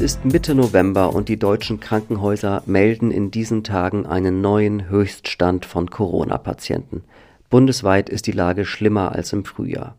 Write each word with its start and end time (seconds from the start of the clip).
Es 0.00 0.16
ist 0.16 0.24
Mitte 0.24 0.54
November 0.54 1.14
und 1.14 1.28
die 1.28 1.38
deutschen 1.38 1.78
Krankenhäuser 1.78 2.62
melden 2.64 3.10
in 3.10 3.30
diesen 3.30 3.64
Tagen 3.64 4.06
einen 4.06 4.40
neuen 4.40 4.88
Höchststand 4.88 5.66
von 5.66 5.90
Corona-Patienten. 5.90 7.04
Bundesweit 7.50 8.08
ist 8.08 8.26
die 8.26 8.32
Lage 8.32 8.64
schlimmer 8.64 9.12
als 9.12 9.34
im 9.34 9.44
Frühjahr. 9.44 9.98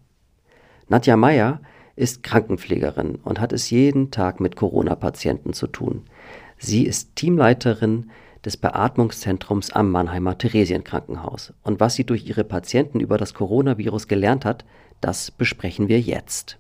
Nadja 0.90 1.18
Meyer 1.18 1.62
ist 1.96 2.24
Krankenpflegerin 2.24 3.20
und 3.24 3.40
hat 3.40 3.54
es 3.54 3.70
jeden 3.70 4.10
Tag 4.10 4.40
mit 4.40 4.56
Corona-Patienten 4.56 5.54
zu 5.54 5.68
tun. 5.68 6.02
Sie 6.58 6.88
ist 6.88 7.16
Teamleiterin 7.16 8.10
des 8.44 8.58
Beatmungszentrums 8.58 9.70
am 9.72 9.92
Mannheimer 9.92 10.36
Theresienkrankenhaus. 10.36 11.54
Und 11.62 11.80
was 11.80 11.94
sie 11.94 12.06
durch 12.06 12.26
ihre 12.26 12.44
Patienten 12.44 13.02
über 13.02 13.20
das 13.20 13.36
Coronavirus 13.36 14.08
gelernt 14.08 14.46
hat, 14.46 14.66
das 15.00 15.30
besprechen 15.30 15.90
wir 15.90 16.00
jetzt. 16.00 16.58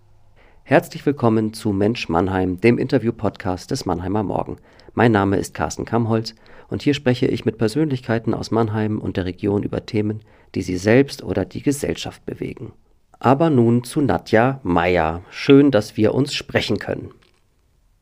Herzlich 0.71 1.05
willkommen 1.05 1.51
zu 1.51 1.73
Mensch 1.73 2.07
Mannheim, 2.07 2.61
dem 2.61 2.77
Interview-Podcast 2.77 3.71
des 3.71 3.85
Mannheimer 3.85 4.23
Morgen. 4.23 4.55
Mein 4.93 5.11
Name 5.11 5.35
ist 5.35 5.53
Carsten 5.53 5.83
Kamholz 5.83 6.33
und 6.69 6.81
hier 6.81 6.93
spreche 6.93 7.27
ich 7.27 7.43
mit 7.43 7.57
Persönlichkeiten 7.57 8.33
aus 8.33 8.51
Mannheim 8.51 8.97
und 8.97 9.17
der 9.17 9.25
Region 9.25 9.63
über 9.63 9.85
Themen, 9.85 10.21
die 10.55 10.61
sie 10.61 10.77
selbst 10.77 11.25
oder 11.25 11.43
die 11.43 11.61
Gesellschaft 11.61 12.25
bewegen. 12.25 12.71
Aber 13.19 13.49
nun 13.49 13.83
zu 13.83 13.99
Nadja 13.99 14.61
Meyer. 14.63 15.23
Schön, 15.29 15.71
dass 15.71 15.97
wir 15.97 16.15
uns 16.15 16.33
sprechen 16.33 16.79
können. 16.79 17.11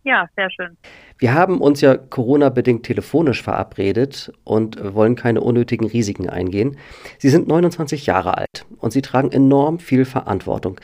Ja, 0.03 0.29
sehr 0.35 0.51
schön. 0.51 0.77
Wir 1.17 1.33
haben 1.33 1.61
uns 1.61 1.81
ja 1.81 1.97
Corona-bedingt 1.97 2.83
telefonisch 2.83 3.41
verabredet 3.41 4.31
und 4.43 4.93
wollen 4.93 5.15
keine 5.15 5.41
unnötigen 5.41 5.87
Risiken 5.87 6.29
eingehen. 6.29 6.77
Sie 7.17 7.29
sind 7.29 7.47
29 7.47 8.05
Jahre 8.05 8.37
alt 8.37 8.67
und 8.77 8.93
Sie 8.93 9.01
tragen 9.01 9.31
enorm 9.31 9.79
viel 9.79 10.05
Verantwortung. 10.05 10.79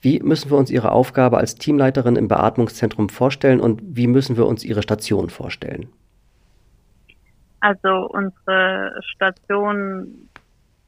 Wie 0.00 0.20
müssen 0.20 0.50
wir 0.50 0.56
uns 0.56 0.70
Ihre 0.70 0.92
Aufgabe 0.92 1.36
als 1.38 1.56
Teamleiterin 1.56 2.16
im 2.16 2.28
Beatmungszentrum 2.28 3.08
vorstellen 3.10 3.60
und 3.60 3.80
wie 3.84 4.06
müssen 4.06 4.36
wir 4.36 4.46
uns 4.46 4.64
Ihre 4.64 4.82
Station 4.82 5.28
vorstellen? 5.28 5.92
Also 7.60 8.08
unsere 8.08 8.98
Station 9.02 10.28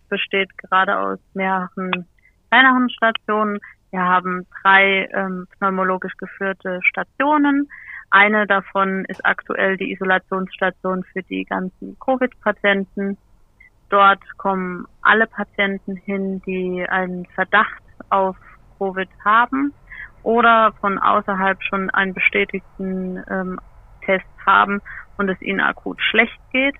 besteht 0.08 0.56
gerade 0.56 0.98
aus 0.98 1.18
mehreren 1.34 2.06
kleineren 2.50 2.88
Stationen. 2.90 3.58
Wir 3.90 4.00
haben 4.00 4.46
drei 4.62 5.08
ähm, 5.12 5.46
pneumologisch 5.58 6.16
geführte 6.16 6.80
Stationen. 6.82 7.68
Eine 8.10 8.46
davon 8.46 9.04
ist 9.06 9.24
aktuell 9.24 9.76
die 9.76 9.92
Isolationsstation 9.92 11.04
für 11.04 11.22
die 11.22 11.44
ganzen 11.44 11.98
Covid-Patienten. 11.98 13.16
Dort 13.90 14.20
kommen 14.38 14.86
alle 15.02 15.26
Patienten 15.26 15.96
hin, 15.96 16.40
die 16.46 16.86
einen 16.88 17.26
Verdacht 17.26 17.82
auf 18.08 18.36
Covid 18.82 19.08
haben 19.24 19.72
oder 20.22 20.72
von 20.80 20.98
außerhalb 20.98 21.62
schon 21.62 21.90
einen 21.90 22.14
bestätigten 22.14 23.22
ähm, 23.30 23.60
Test 24.04 24.26
haben 24.44 24.80
und 25.16 25.28
es 25.28 25.40
ihnen 25.40 25.60
akut 25.60 26.00
schlecht 26.02 26.38
geht. 26.50 26.74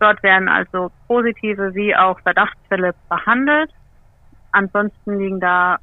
Dort 0.00 0.22
werden 0.24 0.48
also 0.48 0.90
positive 1.06 1.74
wie 1.74 1.94
auch 1.94 2.18
Verdachtsfälle 2.20 2.94
behandelt. 3.08 3.70
Ansonsten 4.50 5.18
liegen 5.18 5.38
da 5.38 5.78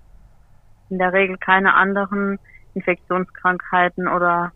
in 0.89 0.97
der 0.97 1.13
Regel 1.13 1.37
keine 1.37 1.73
anderen 1.73 2.37
Infektionskrankheiten 2.73 4.07
oder 4.07 4.51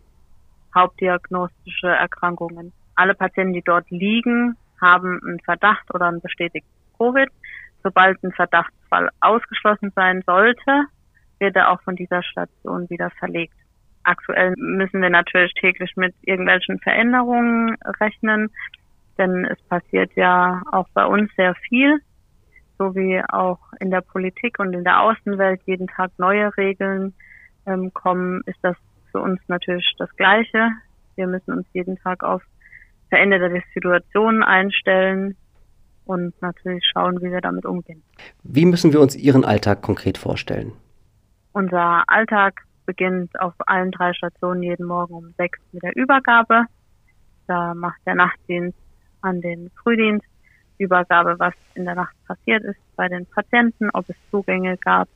hauptdiagnostische 0.74 1.88
Erkrankungen. 1.88 2.72
Alle 2.94 3.14
Patienten, 3.14 3.54
die 3.54 3.62
dort 3.62 3.88
liegen, 3.90 4.56
haben 4.80 5.20
einen 5.24 5.40
Verdacht 5.40 5.94
oder 5.94 6.06
einen 6.06 6.20
bestätigten 6.20 6.68
Covid. 6.98 7.30
Sobald 7.82 8.22
ein 8.22 8.32
Verdachtsfall 8.94 9.10
ausgeschlossen 9.20 9.92
sein 9.94 10.22
sollte, 10.26 10.86
wird 11.38 11.56
er 11.56 11.70
auch 11.70 11.80
von 11.82 11.96
dieser 11.96 12.22
Station 12.22 12.88
wieder 12.90 13.10
verlegt. 13.18 13.54
Aktuell 14.04 14.54
müssen 14.56 15.00
wir 15.00 15.10
natürlich 15.10 15.52
täglich 15.54 15.92
mit 15.96 16.14
irgendwelchen 16.22 16.78
Veränderungen 16.78 17.76
rechnen, 18.00 18.50
denn 19.18 19.44
es 19.46 19.60
passiert 19.62 20.12
ja 20.14 20.62
auch 20.70 20.88
bei 20.92 21.06
uns 21.06 21.30
sehr 21.36 21.54
viel, 21.68 21.98
so 22.78 22.94
wie 22.94 23.22
auch 23.28 23.58
in 23.80 23.90
der 23.90 24.02
Politik 24.02 24.58
und 24.58 24.74
in 24.74 24.84
der 24.84 25.00
Außenwelt 25.00 25.62
jeden 25.64 25.86
Tag 25.86 26.10
neue 26.18 26.54
Regeln 26.56 27.14
ähm, 27.66 27.92
kommen, 27.94 28.42
ist 28.46 28.58
das 28.62 28.76
für 29.10 29.20
uns 29.20 29.40
natürlich 29.48 29.94
das 29.98 30.14
Gleiche. 30.16 30.70
Wir 31.16 31.26
müssen 31.26 31.52
uns 31.52 31.66
jeden 31.72 31.96
Tag 31.98 32.22
auf 32.24 32.42
veränderte 33.08 33.62
Situationen 33.72 34.42
einstellen 34.42 35.36
und 36.04 36.40
natürlich 36.42 36.84
schauen, 36.92 37.20
wie 37.22 37.30
wir 37.30 37.40
damit 37.40 37.64
umgehen. 37.64 38.02
Wie 38.42 38.66
müssen 38.66 38.92
wir 38.92 39.00
uns 39.00 39.16
Ihren 39.16 39.44
Alltag 39.44 39.82
konkret 39.82 40.18
vorstellen? 40.18 40.72
Unser 41.52 42.04
Alltag 42.08 42.62
beginnt 42.86 43.38
auf 43.40 43.54
allen 43.58 43.90
drei 43.90 44.12
Stationen 44.12 44.62
jeden 44.62 44.86
Morgen 44.86 45.14
um 45.14 45.34
sechs 45.36 45.58
mit 45.72 45.82
der 45.82 45.96
Übergabe. 45.96 46.64
Da 47.46 47.74
macht 47.74 48.00
der 48.06 48.14
Nachtdienst 48.14 48.78
an 49.20 49.40
den 49.40 49.70
Frühdienst 49.82 50.26
Übergabe, 50.78 51.38
was 51.38 51.54
in 51.74 51.84
der 51.84 51.94
Nacht 51.94 52.14
passiert 52.26 52.64
ist 52.64 52.78
bei 52.96 53.08
den 53.08 53.26
Patienten, 53.26 53.90
ob 53.90 54.08
es 54.08 54.16
Zugänge 54.30 54.76
gab, 54.76 55.08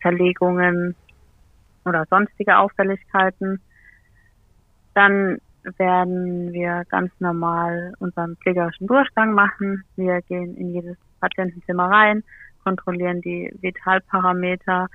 Verlegungen 0.00 0.94
oder 1.84 2.04
sonstige 2.10 2.58
Auffälligkeiten. 2.58 3.60
Dann 4.94 5.38
werden 5.76 6.52
wir 6.52 6.84
ganz 6.88 7.10
normal 7.18 7.92
unseren 7.98 8.36
pflegerischen 8.36 8.86
Durchgang 8.86 9.32
machen. 9.32 9.84
Wir 9.96 10.22
gehen 10.22 10.56
in 10.56 10.72
jedes 10.72 10.96
Patientenzimmer 11.20 11.90
rein, 11.90 12.22
kontrollieren 12.64 13.20
die 13.20 13.52
Vitalparameter. 13.60 14.88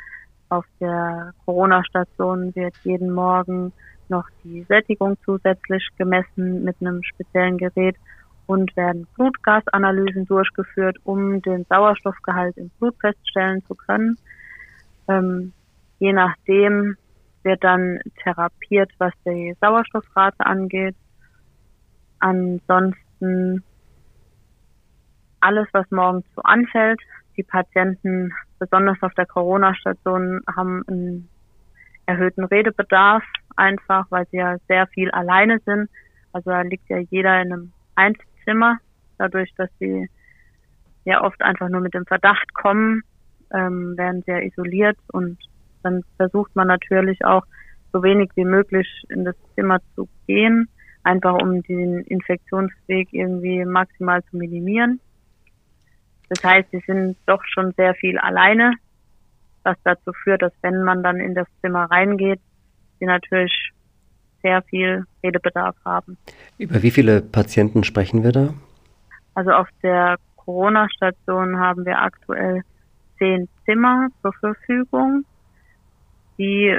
Auf 0.50 0.66
der 0.80 1.34
Corona-Station 1.46 2.56
wird 2.56 2.76
jeden 2.84 3.12
Morgen 3.12 3.74
noch 4.10 4.28
die 4.44 4.64
Sättigung 4.64 5.18
zusätzlich 5.26 5.88
gemessen 5.98 6.64
mit 6.64 6.76
einem 6.82 7.02
speziellen 7.04 7.58
Gerät 7.58 7.96
und 8.46 8.76
werden 8.76 9.08
Blutgasanalysen 9.16 10.26
durchgeführt, 10.26 10.98
um 11.04 11.42
den 11.42 11.66
Sauerstoffgehalt 11.70 12.58
im 12.58 12.70
Blut 12.78 12.96
feststellen 13.00 13.64
zu 13.66 13.76
können. 13.76 14.18
Ähm, 15.08 15.54
je 16.00 16.14
nachdem, 16.14 16.98
wird 17.44 17.64
dann 17.64 18.00
therapiert, 18.24 18.92
was 18.98 19.14
die 19.26 19.56
Sauerstoffrate 19.62 20.46
angeht. 20.46 20.96
Ansonsten 22.20 23.64
alles, 25.42 25.68
was 25.74 25.90
morgens 25.92 26.26
so 26.36 26.42
anfällt. 26.42 27.02
Die 27.36 27.44
Patienten, 27.44 28.32
besonders 28.60 29.02
auf 29.02 29.14
der 29.16 29.26
Corona-Station, 29.26 30.42
haben 30.56 30.84
einen 30.88 31.30
erhöhten 32.06 32.46
Redebedarf, 32.46 33.24
einfach 33.56 34.06
weil 34.10 34.26
sie 34.32 34.38
ja 34.38 34.58
sehr 34.68 34.88
viel 34.88 35.12
alleine 35.12 35.60
sind. 35.66 35.90
Also 36.32 36.50
da 36.50 36.62
liegt 36.62 36.90
ja 36.90 36.98
jeder 36.98 37.42
in 37.42 37.54
einem 37.54 37.74
Einzelzimmer, 37.96 38.78
dadurch, 39.18 39.54
dass 39.56 39.70
sie 39.80 40.10
ja 41.06 41.24
oft 41.24 41.42
einfach 41.42 41.70
nur 41.70 41.82
mit 41.82 41.94
dem 41.94 42.06
Verdacht 42.06 42.54
kommen, 42.54 43.04
ähm, 43.54 43.98
werden 43.98 44.24
sehr 44.24 44.44
isoliert 44.44 44.98
und 45.12 45.38
dann 45.84 46.04
versucht 46.18 46.56
man 46.56 46.68
natürlich 46.68 47.24
auch 47.26 47.44
so 47.92 48.04
wenig 48.04 48.32
wie 48.36 48.46
möglich 48.46 48.88
in 49.10 49.24
das 49.26 49.36
Zimmer 49.56 49.80
zu 49.96 50.08
gehen, 50.28 50.68
einfach 51.04 51.36
um 51.42 51.62
den 51.64 52.00
Infektionsweg 52.02 53.10
irgendwie 53.12 53.66
maximal 53.66 54.24
zu 54.26 54.38
minimieren. 54.38 55.00
Das 56.30 56.44
heißt, 56.44 56.70
sie 56.72 56.82
sind 56.88 57.18
doch 57.26 57.44
schon 57.46 57.74
sehr 57.78 57.94
viel 57.96 58.18
alleine, 58.18 58.74
was 59.64 59.78
dazu 59.84 60.12
führt, 60.24 60.42
dass 60.42 60.54
wenn 60.62 60.84
man 60.84 61.04
dann 61.04 61.20
in 61.20 61.36
das 61.36 61.48
Zimmer 61.62 61.86
reingeht, 61.86 62.40
sie 63.00 63.06
natürlich 63.06 63.72
sehr 64.42 64.62
viel 64.64 65.06
Redebedarf 65.24 65.76
haben. 65.86 66.18
Über 66.58 66.82
wie 66.84 66.92
viele 66.92 67.22
Patienten 67.22 67.84
sprechen 67.84 68.24
wir 68.24 68.32
da? 68.32 68.54
Also 69.36 69.52
auf 69.52 69.68
der 69.82 70.18
Corona-Station 70.36 71.60
haben 71.60 71.86
wir 71.86 72.02
aktuell 72.02 72.64
zehn 73.18 73.48
Zimmer 73.66 74.10
zur 74.22 74.34
Verfügung 74.34 75.26
die 76.44 76.78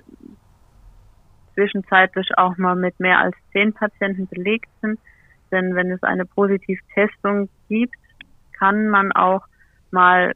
zwischenzeitlich 1.54 2.28
auch 2.36 2.56
mal 2.58 2.76
mit 2.76 2.98
mehr 3.00 3.18
als 3.18 3.36
zehn 3.52 3.72
Patienten 3.72 4.26
belegt 4.26 4.68
sind. 4.82 4.98
Denn 5.50 5.74
wenn 5.74 5.90
es 5.90 6.02
eine 6.02 6.26
Positivtestung 6.26 7.48
gibt, 7.68 7.96
kann 8.58 8.88
man 8.88 9.12
auch 9.12 9.42
mal 9.90 10.34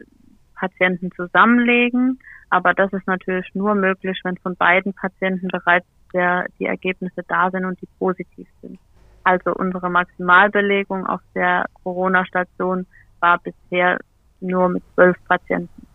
Patienten 0.54 1.10
zusammenlegen. 1.12 2.18
Aber 2.50 2.72
das 2.72 2.92
ist 2.92 3.06
natürlich 3.06 3.46
nur 3.54 3.74
möglich, 3.74 4.18
wenn 4.24 4.36
von 4.38 4.56
beiden 4.56 4.94
Patienten 4.94 5.48
bereits 5.48 5.86
der, 6.14 6.46
die 6.58 6.66
Ergebnisse 6.66 7.22
da 7.28 7.50
sind 7.50 7.64
und 7.64 7.80
die 7.82 7.88
positiv 7.98 8.48
sind. 8.62 8.78
Also 9.24 9.52
unsere 9.52 9.90
Maximalbelegung 9.90 11.06
auf 11.06 11.20
der 11.34 11.66
Corona-Station 11.82 12.86
war 13.20 13.38
bisher 13.38 13.98
nur 14.40 14.70
mit 14.70 14.82
zwölf 14.94 15.16
Patienten. 15.26 15.86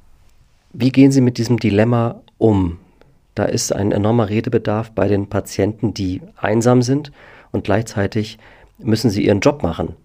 Wie 0.74 0.92
gehen 0.92 1.12
Sie 1.12 1.22
mit 1.22 1.38
diesem 1.38 1.58
Dilemma 1.58 2.22
um? 2.38 2.78
Da 3.36 3.46
ist 3.46 3.72
ein 3.72 3.92
enormer 3.92 4.30
Redebedarf 4.30 4.92
bei 4.92 5.08
den 5.08 5.30
Patienten, 5.30 5.94
die 5.94 6.22
einsam 6.38 6.82
sind 6.82 7.12
und 7.52 7.64
gleichzeitig 7.64 8.38
müssen 8.78 9.10
sie 9.10 9.26
ihren 9.26 9.40
Job 9.40 9.64
machen 9.64 9.96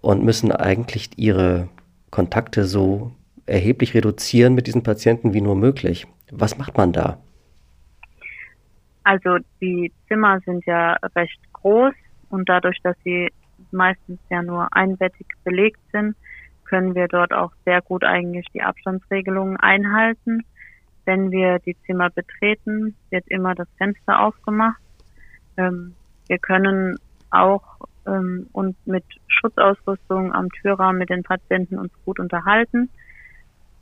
und 0.00 0.24
müssen 0.24 0.52
eigentlich 0.52 1.10
ihre 1.16 1.68
Kontakte 2.10 2.64
so 2.64 3.12
erheblich 3.46 3.94
reduzieren 3.94 4.54
mit 4.54 4.66
diesen 4.66 4.82
Patienten 4.82 5.34
wie 5.34 5.40
nur 5.40 5.56
möglich. 5.56 6.06
Was 6.30 6.58
macht 6.58 6.76
man 6.76 6.92
da? 6.92 7.18
Also 9.04 9.38
die 9.60 9.92
Zimmer 10.08 10.40
sind 10.46 10.64
ja 10.66 10.96
recht 11.16 11.40
groß 11.52 11.94
und 12.30 12.48
dadurch, 12.48 12.78
dass 12.82 12.96
sie 13.04 13.30
meistens 13.72 14.20
ja 14.30 14.42
nur 14.42 14.68
einbettig 14.72 15.26
belegt 15.44 15.80
sind, 15.92 16.14
können 16.64 16.94
wir 16.94 17.08
dort 17.08 17.32
auch 17.32 17.52
sehr 17.64 17.82
gut 17.82 18.04
eigentlich 18.04 18.46
die 18.54 18.62
Abstandsregelungen 18.62 19.56
einhalten. 19.58 20.44
Wenn 21.04 21.30
wir 21.30 21.58
die 21.58 21.76
Zimmer 21.86 22.10
betreten, 22.10 22.94
wird 23.10 23.26
immer 23.28 23.54
das 23.54 23.68
Fenster 23.76 24.20
aufgemacht. 24.20 24.80
Ähm, 25.56 25.94
wir 26.28 26.38
können 26.38 26.96
auch 27.30 27.62
ähm, 28.06 28.48
uns 28.52 28.76
mit 28.84 29.04
Schutzausrüstung 29.26 30.32
am 30.32 30.48
Türrahmen 30.50 30.98
mit 30.98 31.10
den 31.10 31.22
Patienten 31.22 31.78
uns 31.78 31.92
gut 32.04 32.18
unterhalten. 32.18 32.90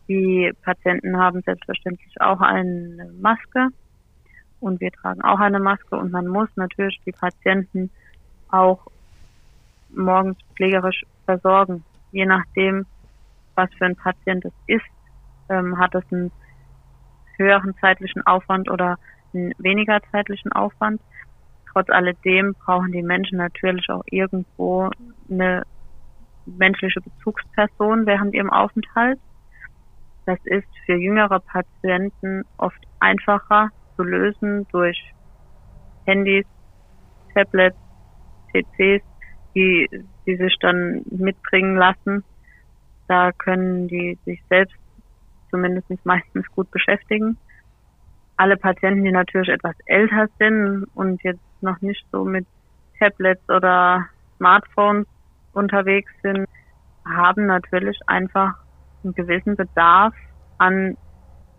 Die 0.08 0.52
Patienten 0.62 1.16
haben 1.16 1.42
selbstverständlich 1.42 2.20
auch 2.20 2.40
eine 2.40 3.10
Maske 3.20 3.68
und 4.58 4.80
wir 4.80 4.90
tragen 4.92 5.22
auch 5.22 5.38
eine 5.38 5.60
Maske 5.60 5.96
und 5.96 6.10
man 6.10 6.26
muss 6.26 6.48
natürlich 6.56 7.00
die 7.06 7.12
Patienten 7.12 7.90
auch 8.48 8.86
morgens 9.90 10.36
pflegerisch 10.56 11.04
versorgen. 11.24 11.84
Je 12.12 12.26
nachdem, 12.26 12.86
was 13.54 13.72
für 13.74 13.86
ein 13.86 13.96
Patient 13.96 14.44
es 14.44 14.52
ist, 14.66 14.84
ähm, 15.48 15.78
hat 15.78 15.94
es 15.94 16.04
einen 16.10 16.32
höheren 17.40 17.74
zeitlichen 17.80 18.24
Aufwand 18.26 18.70
oder 18.70 18.96
einen 19.34 19.52
weniger 19.58 20.00
zeitlichen 20.10 20.52
Aufwand. 20.52 21.00
Trotz 21.72 21.88
alledem 21.90 22.54
brauchen 22.54 22.92
die 22.92 23.02
Menschen 23.02 23.38
natürlich 23.38 23.88
auch 23.90 24.02
irgendwo 24.06 24.90
eine 25.30 25.62
menschliche 26.46 27.00
Bezugsperson 27.00 28.06
während 28.06 28.34
ihrem 28.34 28.50
Aufenthalt. 28.50 29.18
Das 30.26 30.38
ist 30.44 30.68
für 30.84 30.96
jüngere 30.96 31.40
Patienten 31.40 32.44
oft 32.56 32.78
einfacher 32.98 33.70
zu 33.96 34.02
lösen 34.02 34.66
durch 34.72 35.00
Handys, 36.06 36.46
Tablets, 37.34 37.76
PCs, 38.52 39.02
die, 39.54 39.88
die 40.26 40.36
sich 40.36 40.56
dann 40.60 41.02
mitbringen 41.10 41.76
lassen. 41.76 42.24
Da 43.08 43.32
können 43.32 43.88
die 43.88 44.18
sich 44.24 44.40
selbst 44.48 44.76
zumindest 45.50 45.88
meistens 46.04 46.46
gut 46.54 46.70
beschäftigen. 46.70 47.36
Alle 48.36 48.56
Patienten, 48.56 49.04
die 49.04 49.12
natürlich 49.12 49.48
etwas 49.48 49.74
älter 49.86 50.28
sind 50.38 50.86
und 50.94 51.22
jetzt 51.22 51.40
noch 51.60 51.80
nicht 51.80 52.04
so 52.10 52.24
mit 52.24 52.46
Tablets 52.98 53.46
oder 53.48 54.06
Smartphones 54.36 55.06
unterwegs 55.52 56.10
sind, 56.22 56.46
haben 57.04 57.46
natürlich 57.46 57.98
einfach 58.06 58.54
einen 59.04 59.14
gewissen 59.14 59.56
Bedarf 59.56 60.14
an 60.58 60.96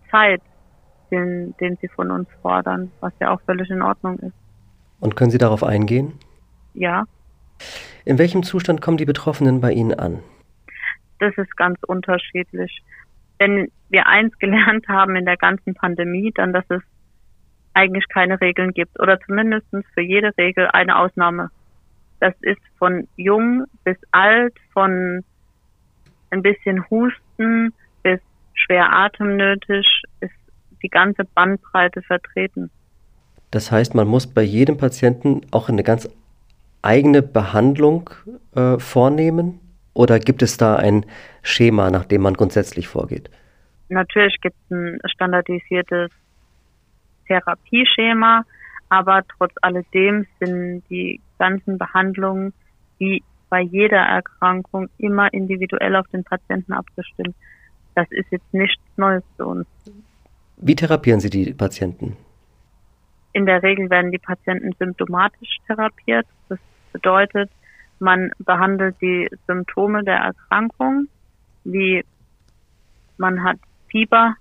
Zeit, 0.10 0.42
den, 1.10 1.56
den 1.60 1.78
sie 1.82 1.88
von 1.90 2.12
uns 2.12 2.28
fordern, 2.42 2.92
was 3.00 3.14
ja 3.20 3.32
auch 3.32 3.42
völlig 3.42 3.70
in 3.70 3.82
Ordnung 3.82 4.20
ist. 4.20 4.34
Und 5.00 5.16
können 5.16 5.32
Sie 5.32 5.38
darauf 5.38 5.64
eingehen? 5.64 6.14
Ja. 6.74 7.06
In 8.06 8.18
welchem 8.18 8.44
Zustand 8.44 8.82
kommen 8.82 8.98
die 8.98 9.06
Betroffenen 9.06 9.62
bei 9.62 9.72
Ihnen 9.72 9.94
an? 9.94 10.20
Das 11.20 11.36
ist 11.38 11.56
ganz 11.58 11.78
unterschiedlich. 11.88 12.84
Wenn 13.42 13.72
wir 13.90 14.06
eins 14.06 14.38
gelernt 14.38 14.88
haben 14.88 15.16
in 15.16 15.26
der 15.26 15.36
ganzen 15.36 15.74
Pandemie, 15.74 16.32
dann, 16.32 16.54
dass 16.54 16.66
es 16.70 16.84
eigentlich 17.74 18.08
keine 18.08 18.40
Regeln 18.40 18.72
gibt 18.72 19.00
oder 19.00 19.20
zumindest 19.22 19.66
für 19.96 20.02
jede 20.02 20.32
Regel 20.38 20.68
eine 20.68 21.00
Ausnahme. 21.00 21.50
Das 22.20 22.36
ist 22.42 22.62
von 22.78 23.08
jung 23.16 23.66
bis 23.84 23.98
alt, 24.12 24.54
von 24.74 25.24
ein 26.30 26.44
bisschen 26.44 26.88
Husten 26.92 27.74
bis 28.04 28.20
schwer 28.54 28.94
atemnötig, 28.94 30.04
ist 30.20 30.32
die 30.84 30.90
ganze 30.90 31.24
Bandbreite 31.26 32.04
vertreten. 32.04 32.70
Das 33.50 33.72
heißt, 33.72 33.96
man 33.96 34.08
muss 34.08 34.28
bei 34.28 34.44
jedem 34.44 34.78
Patienten 34.78 35.42
auch 35.50 35.68
eine 35.68 35.82
ganz 35.82 36.08
eigene 36.84 37.24
Behandlung 37.24 38.12
äh, 38.56 38.78
vornehmen 38.78 39.61
oder 39.94 40.20
gibt 40.20 40.42
es 40.42 40.58
da 40.58 40.76
ein 40.76 41.06
Schema, 41.44 41.92
nach 41.92 42.06
dem 42.06 42.22
man 42.22 42.34
grundsätzlich 42.34 42.88
vorgeht? 42.88 43.30
Natürlich 43.90 44.40
gibt 44.42 44.56
es 44.66 44.72
ein 44.72 45.00
standardisiertes 45.06 46.12
Therapieschema, 47.28 48.46
aber 48.90 49.24
trotz 49.38 49.54
alledem 49.62 50.26
sind 50.40 50.84
die 50.90 51.20
ganzen 51.40 51.78
Behandlungen 51.78 52.54
wie 53.00 53.24
bei 53.50 53.62
jeder 53.62 53.98
Erkrankung 53.98 54.90
immer 54.98 55.34
individuell 55.34 55.96
auf 55.98 56.08
den 56.08 56.24
Patienten 56.24 56.72
abgestimmt. 56.72 57.36
Das 57.96 58.10
ist 58.12 58.32
jetzt 58.32 58.54
nichts 58.54 58.82
Neues 58.96 59.24
für 59.36 59.46
uns. 59.46 59.68
Wie 60.58 60.76
therapieren 60.76 61.20
Sie 61.20 61.30
die 61.30 61.54
Patienten? 61.54 62.16
In 63.34 63.46
der 63.46 63.62
Regel 63.64 63.90
werden 63.90 64.12
die 64.12 64.20
Patienten 64.20 64.72
symptomatisch 64.78 65.58
therapiert. 65.68 66.28
Das 66.48 66.60
bedeutet, 66.94 67.50
man 68.02 68.32
behandelt 68.40 68.96
die 69.00 69.30
Symptome 69.46 70.04
der 70.04 70.18
Erkrankung, 70.18 71.08
wie 71.64 72.04
man 73.18 73.44
hat 73.44 73.60
Fieber, 73.90 74.36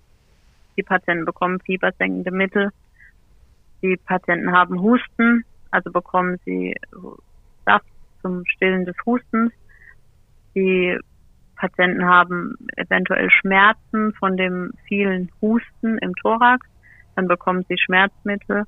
die 0.77 0.83
Patienten 0.83 1.27
bekommen 1.27 1.61
fiebersenkende 1.61 2.31
Mittel, 2.31 2.71
die 3.83 3.99
Patienten 3.99 4.53
haben 4.53 4.81
Husten, 4.81 5.45
also 5.71 5.91
bekommen 5.91 6.39
sie 6.45 6.75
Saft 7.67 7.87
zum 8.23 8.45
Stillen 8.47 8.87
des 8.87 8.97
Hustens. 9.05 9.53
Die 10.55 10.99
Patienten 11.57 12.07
haben 12.07 12.57
eventuell 12.77 13.31
Schmerzen 13.31 14.15
von 14.15 14.39
dem 14.39 14.73
vielen 14.89 15.31
Husten 15.43 15.99
im 15.99 16.15
Thorax, 16.15 16.67
dann 17.15 17.29
bekommen 17.29 17.65
sie 17.69 17.77
Schmerzmittel. 17.77 18.65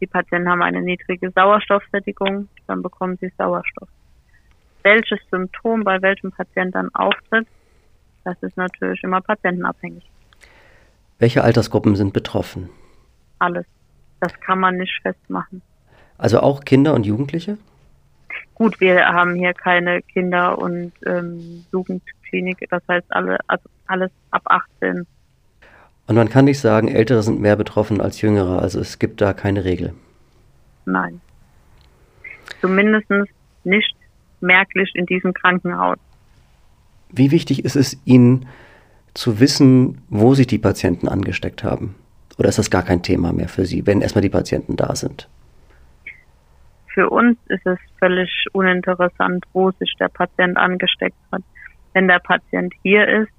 Die 0.00 0.06
Patienten 0.06 0.48
haben 0.48 0.62
eine 0.62 0.80
niedrige 0.80 1.30
Sauerstoffsättigung, 1.30 2.48
dann 2.66 2.82
bekommen 2.82 3.18
sie 3.20 3.30
Sauerstoff. 3.36 3.88
Welches 4.84 5.18
Symptom 5.30 5.82
bei 5.82 6.00
welchem 6.02 6.30
Patienten 6.30 6.72
dann 6.72 6.94
auftritt, 6.94 7.48
das 8.22 8.36
ist 8.42 8.56
natürlich 8.56 9.02
immer 9.02 9.20
patientenabhängig. 9.20 10.04
Welche 11.18 11.42
Altersgruppen 11.42 11.96
sind 11.96 12.12
betroffen? 12.12 12.68
Alles. 13.38 13.66
Das 14.20 14.38
kann 14.40 14.60
man 14.60 14.76
nicht 14.76 15.00
festmachen. 15.02 15.62
Also 16.18 16.40
auch 16.40 16.64
Kinder 16.64 16.94
und 16.94 17.06
Jugendliche? 17.06 17.58
Gut, 18.54 18.78
wir 18.80 19.06
haben 19.06 19.34
hier 19.34 19.54
keine 19.54 20.02
Kinder- 20.02 20.58
und 20.58 20.92
ähm, 21.06 21.64
Jugendklinik, 21.72 22.66
das 22.70 22.82
heißt 22.86 23.06
alle, 23.10 23.38
also 23.46 23.64
alles 23.86 24.10
ab 24.30 24.42
18. 24.44 25.06
Und 26.06 26.14
man 26.14 26.28
kann 26.28 26.44
nicht 26.44 26.60
sagen, 26.60 26.88
Ältere 26.88 27.22
sind 27.22 27.40
mehr 27.40 27.56
betroffen 27.56 28.00
als 28.00 28.20
Jüngere, 28.20 28.60
also 28.60 28.80
es 28.80 28.98
gibt 28.98 29.20
da 29.20 29.32
keine 29.32 29.64
Regel. 29.64 29.94
Nein. 30.84 31.20
Zumindest 32.60 33.10
nicht 33.64 33.96
merklich 34.44 34.90
in 34.94 35.06
diesem 35.06 35.34
Krankenhaus. 35.34 35.98
Wie 37.10 37.30
wichtig 37.30 37.64
ist 37.64 37.76
es 37.76 38.00
Ihnen 38.04 38.46
zu 39.14 39.40
wissen, 39.40 40.02
wo 40.08 40.34
sich 40.34 40.46
die 40.46 40.58
Patienten 40.58 41.08
angesteckt 41.08 41.64
haben? 41.64 41.94
Oder 42.38 42.48
ist 42.48 42.58
das 42.58 42.70
gar 42.70 42.82
kein 42.82 43.02
Thema 43.02 43.32
mehr 43.32 43.48
für 43.48 43.64
Sie, 43.64 43.86
wenn 43.86 44.00
erstmal 44.00 44.22
die 44.22 44.28
Patienten 44.28 44.76
da 44.76 44.94
sind? 44.96 45.28
Für 46.92 47.10
uns 47.10 47.36
ist 47.48 47.66
es 47.66 47.78
völlig 47.98 48.46
uninteressant, 48.52 49.44
wo 49.52 49.70
sich 49.72 49.94
der 49.98 50.08
Patient 50.08 50.56
angesteckt 50.56 51.16
hat. 51.32 51.42
Wenn 51.92 52.08
der 52.08 52.20
Patient 52.20 52.72
hier 52.82 53.06
ist, 53.08 53.32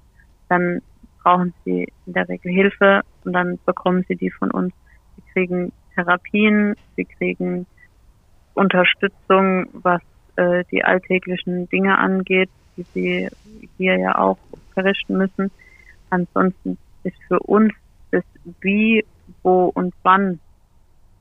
dann 0.48 0.82
brauchen 1.22 1.52
sie 1.64 1.92
in 2.06 2.12
der 2.12 2.28
Regel 2.28 2.52
Hilfe 2.52 3.02
und 3.24 3.32
dann 3.32 3.58
bekommen 3.64 4.04
sie 4.08 4.16
die 4.16 4.30
von 4.30 4.50
uns. 4.50 4.72
Sie 5.16 5.22
kriegen 5.32 5.72
Therapien, 5.94 6.74
sie 6.96 7.04
kriegen 7.04 7.66
Unterstützung, 8.54 9.68
was 9.72 10.00
äh, 10.36 10.64
die 10.70 10.84
alltäglichen 10.84 11.68
Dinge 11.68 11.98
angeht, 11.98 12.50
die 12.76 12.84
sie 12.94 13.28
hier 13.76 13.96
ja 13.98 14.18
auch 14.18 14.38
verrichten 14.74 15.16
müssen. 15.16 15.50
Ansonsten 16.10 16.78
ist 17.02 17.16
für 17.28 17.40
uns 17.40 17.72
das 18.10 18.24
Wie, 18.60 19.04
Wo 19.42 19.66
und 19.74 19.94
Wann 20.02 20.40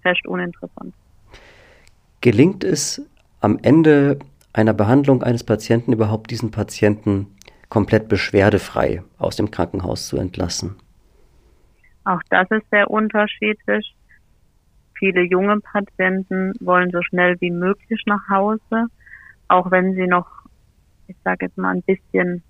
recht 0.04 0.28
uninteressant. 0.28 0.94
Gelingt 2.22 2.64
es 2.64 3.02
am 3.40 3.60
Ende 3.62 4.20
einer 4.54 4.74
Behandlung 4.74 5.24
eines 5.24 5.44
Patienten 5.44 5.94
überhaupt 5.94 6.32
diesen 6.32 6.52
Patienten 6.52 7.28
komplett 7.70 8.08
beschwerdefrei 8.08 9.04
aus 9.18 9.36
dem 9.36 9.52
Krankenhaus 9.52 10.08
zu 10.08 10.18
entlassen? 10.18 10.76
Auch 12.06 12.22
das 12.30 12.50
ist 12.52 12.70
sehr 12.72 12.90
unterschiedlich. 12.90 13.96
Viele 14.98 15.24
junge 15.24 15.60
Patienten 15.60 16.54
wollen 16.60 16.92
so 16.92 17.02
schnell 17.02 17.36
wie 17.42 17.52
möglich 17.52 18.02
nach 18.06 18.30
Hause, 18.30 18.88
auch 19.48 19.72
wenn 19.72 19.94
sie 19.94 20.08
noch, 20.08 20.28
ich 21.08 21.16
sage 21.24 21.46
jetzt 21.46 21.58
mal, 21.58 21.76
ein 21.76 21.84
bisschen 21.84 22.44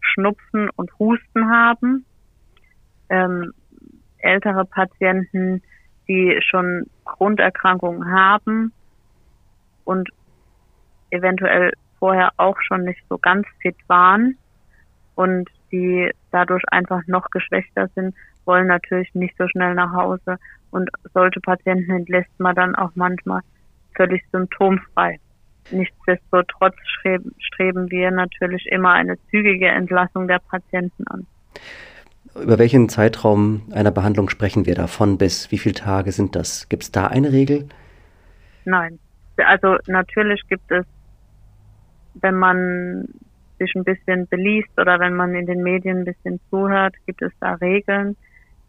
Schnupfen 0.00 0.70
und 0.76 0.90
Husten 0.98 1.50
haben. 1.50 2.04
Ähm, 3.08 3.52
ältere 4.18 4.64
Patienten, 4.64 5.62
die 6.08 6.38
schon 6.42 6.86
Grunderkrankungen 7.04 8.10
haben 8.10 8.72
und 9.84 10.08
eventuell 11.10 11.72
vorher 11.98 12.30
auch 12.36 12.56
schon 12.60 12.84
nicht 12.84 13.02
so 13.08 13.18
ganz 13.18 13.46
fit 13.60 13.76
waren 13.86 14.36
und 15.14 15.48
die 15.70 16.10
dadurch 16.30 16.62
einfach 16.68 17.02
noch 17.06 17.30
geschwächter 17.30 17.88
sind, 17.94 18.14
wollen 18.44 18.66
natürlich 18.66 19.14
nicht 19.14 19.36
so 19.38 19.46
schnell 19.48 19.74
nach 19.74 19.92
Hause 19.92 20.38
und 20.70 20.90
solche 21.12 21.40
Patienten 21.40 21.90
entlässt 21.90 22.38
man 22.38 22.54
dann 22.54 22.74
auch 22.74 22.90
manchmal 22.94 23.40
völlig 23.94 24.22
symptomfrei. 24.32 25.18
Nichtsdestotrotz 25.70 26.76
streben 27.38 27.90
wir 27.90 28.10
natürlich 28.10 28.66
immer 28.66 28.92
eine 28.92 29.16
zügige 29.30 29.68
Entlassung 29.68 30.28
der 30.28 30.38
Patienten 30.38 31.06
an. 31.08 31.26
Über 32.40 32.58
welchen 32.58 32.88
Zeitraum 32.88 33.62
einer 33.72 33.90
Behandlung 33.90 34.28
sprechen 34.28 34.66
wir 34.66 34.74
da? 34.74 34.86
Von 34.86 35.18
bis 35.18 35.50
wie 35.52 35.58
viele 35.58 35.74
Tage 35.74 36.12
sind 36.12 36.34
das? 36.34 36.68
Gibt 36.68 36.82
es 36.82 36.92
da 36.92 37.06
eine 37.06 37.32
Regel? 37.32 37.68
Nein. 38.64 38.98
Also 39.36 39.76
natürlich 39.86 40.42
gibt 40.48 40.70
es, 40.70 40.84
wenn 42.14 42.34
man 42.34 43.08
sich 43.58 43.72
ein 43.74 43.84
bisschen 43.84 44.26
beliest 44.28 44.78
oder 44.78 44.98
wenn 44.98 45.14
man 45.14 45.34
in 45.34 45.46
den 45.46 45.62
Medien 45.62 45.98
ein 45.98 46.04
bisschen 46.04 46.40
zuhört, 46.50 46.94
gibt 47.06 47.22
es 47.22 47.32
da 47.40 47.54
Regeln. 47.54 48.16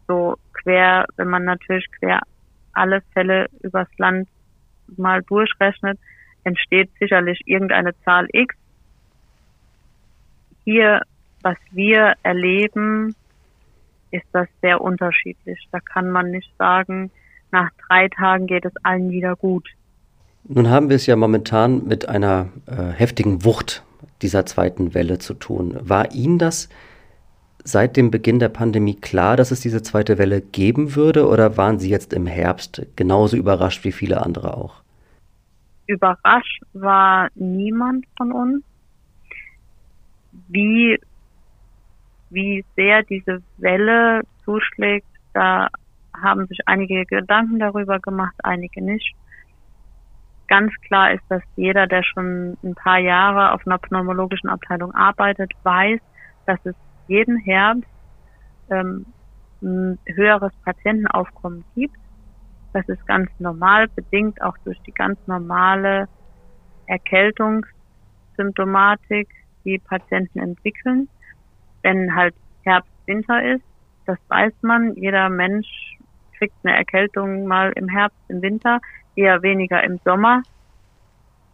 So 0.06 0.36
quer, 0.52 1.06
wenn 1.16 1.28
man 1.28 1.44
natürlich 1.44 1.86
quer 1.98 2.20
alle 2.72 3.02
Fälle 3.12 3.48
übers 3.62 3.88
Land 3.98 4.28
mal 4.96 5.22
durchrechnet, 5.22 5.98
entsteht 6.46 6.90
sicherlich 7.00 7.42
irgendeine 7.44 7.92
Zahl 8.04 8.28
X. 8.32 8.54
Hier, 10.64 11.02
was 11.42 11.56
wir 11.72 12.14
erleben, 12.22 13.14
ist 14.12 14.26
das 14.32 14.46
sehr 14.62 14.80
unterschiedlich. 14.80 15.68
Da 15.72 15.80
kann 15.80 16.08
man 16.08 16.30
nicht 16.30 16.50
sagen, 16.56 17.10
nach 17.50 17.70
drei 17.86 18.08
Tagen 18.08 18.46
geht 18.46 18.64
es 18.64 18.72
allen 18.84 19.10
wieder 19.10 19.34
gut. 19.36 19.68
Nun 20.44 20.70
haben 20.70 20.88
wir 20.88 20.96
es 20.96 21.06
ja 21.06 21.16
momentan 21.16 21.86
mit 21.86 22.08
einer 22.08 22.48
äh, 22.66 22.92
heftigen 22.92 23.44
Wucht 23.44 23.82
dieser 24.22 24.46
zweiten 24.46 24.94
Welle 24.94 25.18
zu 25.18 25.34
tun. 25.34 25.76
War 25.80 26.12
Ihnen 26.12 26.38
das 26.38 26.68
seit 27.64 27.96
dem 27.96 28.12
Beginn 28.12 28.38
der 28.38 28.48
Pandemie 28.50 28.94
klar, 28.94 29.36
dass 29.36 29.50
es 29.50 29.60
diese 29.60 29.82
zweite 29.82 30.18
Welle 30.18 30.40
geben 30.40 30.94
würde 30.94 31.26
oder 31.26 31.56
waren 31.56 31.80
Sie 31.80 31.90
jetzt 31.90 32.12
im 32.12 32.28
Herbst 32.28 32.86
genauso 32.94 33.36
überrascht 33.36 33.84
wie 33.84 33.90
viele 33.90 34.22
andere 34.22 34.56
auch? 34.56 34.85
Überrascht 35.86 36.62
war 36.72 37.28
niemand 37.34 38.06
von 38.16 38.32
uns. 38.32 38.64
Wie, 40.48 40.98
wie 42.30 42.64
sehr 42.74 43.02
diese 43.04 43.42
Welle 43.56 44.22
zuschlägt, 44.44 45.06
da 45.32 45.68
haben 46.22 46.46
sich 46.46 46.60
einige 46.66 47.04
Gedanken 47.04 47.58
darüber 47.58 47.98
gemacht, 48.00 48.34
einige 48.42 48.82
nicht. 48.82 49.14
Ganz 50.48 50.72
klar 50.86 51.12
ist, 51.12 51.24
dass 51.28 51.42
jeder, 51.56 51.86
der 51.86 52.02
schon 52.04 52.56
ein 52.62 52.74
paar 52.74 52.98
Jahre 52.98 53.52
auf 53.52 53.66
einer 53.66 53.78
pneumologischen 53.78 54.48
Abteilung 54.48 54.94
arbeitet, 54.94 55.52
weiß, 55.64 56.00
dass 56.46 56.58
es 56.64 56.74
jeden 57.08 57.36
Herbst 57.38 57.88
ähm, 58.70 59.06
ein 59.62 59.98
höheres 60.06 60.52
Patientenaufkommen 60.64 61.64
gibt. 61.74 61.96
Das 62.76 62.88
ist 62.90 63.06
ganz 63.06 63.30
normal, 63.38 63.88
bedingt 63.88 64.42
auch 64.42 64.58
durch 64.66 64.78
die 64.82 64.92
ganz 64.92 65.18
normale 65.26 66.08
Erkältungssymptomatik, 66.88 69.30
die 69.64 69.78
Patienten 69.78 70.40
entwickeln. 70.40 71.08
Wenn 71.80 72.14
halt 72.14 72.34
Herbst, 72.64 72.92
Winter 73.06 73.42
ist, 73.42 73.64
das 74.04 74.18
weiß 74.28 74.52
man. 74.60 74.94
Jeder 74.94 75.30
Mensch 75.30 75.96
kriegt 76.36 76.54
eine 76.64 76.76
Erkältung 76.76 77.46
mal 77.46 77.72
im 77.76 77.88
Herbst, 77.88 78.18
im 78.28 78.42
Winter, 78.42 78.82
eher 79.14 79.40
weniger 79.40 79.82
im 79.82 79.98
Sommer. 80.04 80.42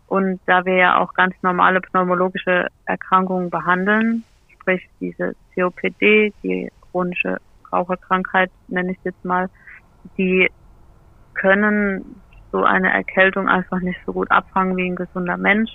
Und 0.09 0.41
da 0.47 0.64
wir 0.64 0.75
ja 0.75 0.99
auch 0.99 1.14
ganz 1.14 1.37
normale 1.43 1.81
pneumologische 1.81 2.67
Erkrankungen 2.87 3.49
behandeln, 3.49 4.25
sprich 4.49 4.88
diese 4.99 5.37
COPD, 5.55 6.33
die 6.43 6.69
chronische 6.91 7.41
Raucherkrankheit 7.73 8.50
nenne 8.67 8.91
ich 8.91 8.99
jetzt 9.05 9.25
mal, 9.25 9.49
die 10.19 10.50
können 11.35 12.23
so 12.51 12.65
eine 12.65 12.93
Erkältung 12.93 13.49
einfach 13.49 13.81
nicht 13.81 13.99
so 14.05 14.12
gut 14.12 14.31
abfangen 14.31 14.77
wie 14.77 14.91
ein 14.91 14.97
gesunder 14.97 15.37
Mensch. 15.37 15.71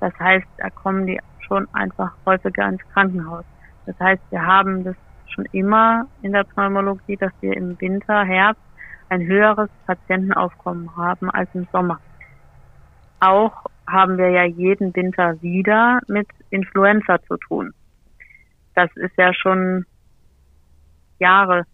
Das 0.00 0.12
heißt, 0.18 0.46
da 0.58 0.70
kommen 0.70 1.06
die 1.06 1.20
schon 1.46 1.66
einfach 1.72 2.12
häufiger 2.26 2.68
ins 2.68 2.82
Krankenhaus. 2.92 3.44
Das 3.86 3.98
heißt, 4.00 4.22
wir 4.30 4.44
haben 4.44 4.84
das 4.84 4.96
schon 5.26 5.46
immer 5.52 6.06
in 6.22 6.32
der 6.32 6.44
Pneumologie, 6.44 7.16
dass 7.16 7.32
wir 7.40 7.56
im 7.56 7.80
Winter, 7.80 8.24
Herbst 8.24 8.62
ein 9.08 9.22
höheres 9.26 9.68
Patientenaufkommen 9.86 10.96
haben 10.96 11.30
als 11.30 11.48
im 11.54 11.66
Sommer. 11.72 12.00
Auch 13.20 13.64
haben 13.86 14.18
wir 14.18 14.30
ja 14.30 14.44
jeden 14.44 14.94
Winter 14.94 15.40
wieder 15.42 16.00
mit 16.08 16.28
Influenza 16.50 17.20
zu 17.22 17.36
tun 17.36 17.72
das 18.74 18.90
ist 18.96 19.16
ja 19.16 19.32
schon 19.34 19.84
Jahre 21.18 21.64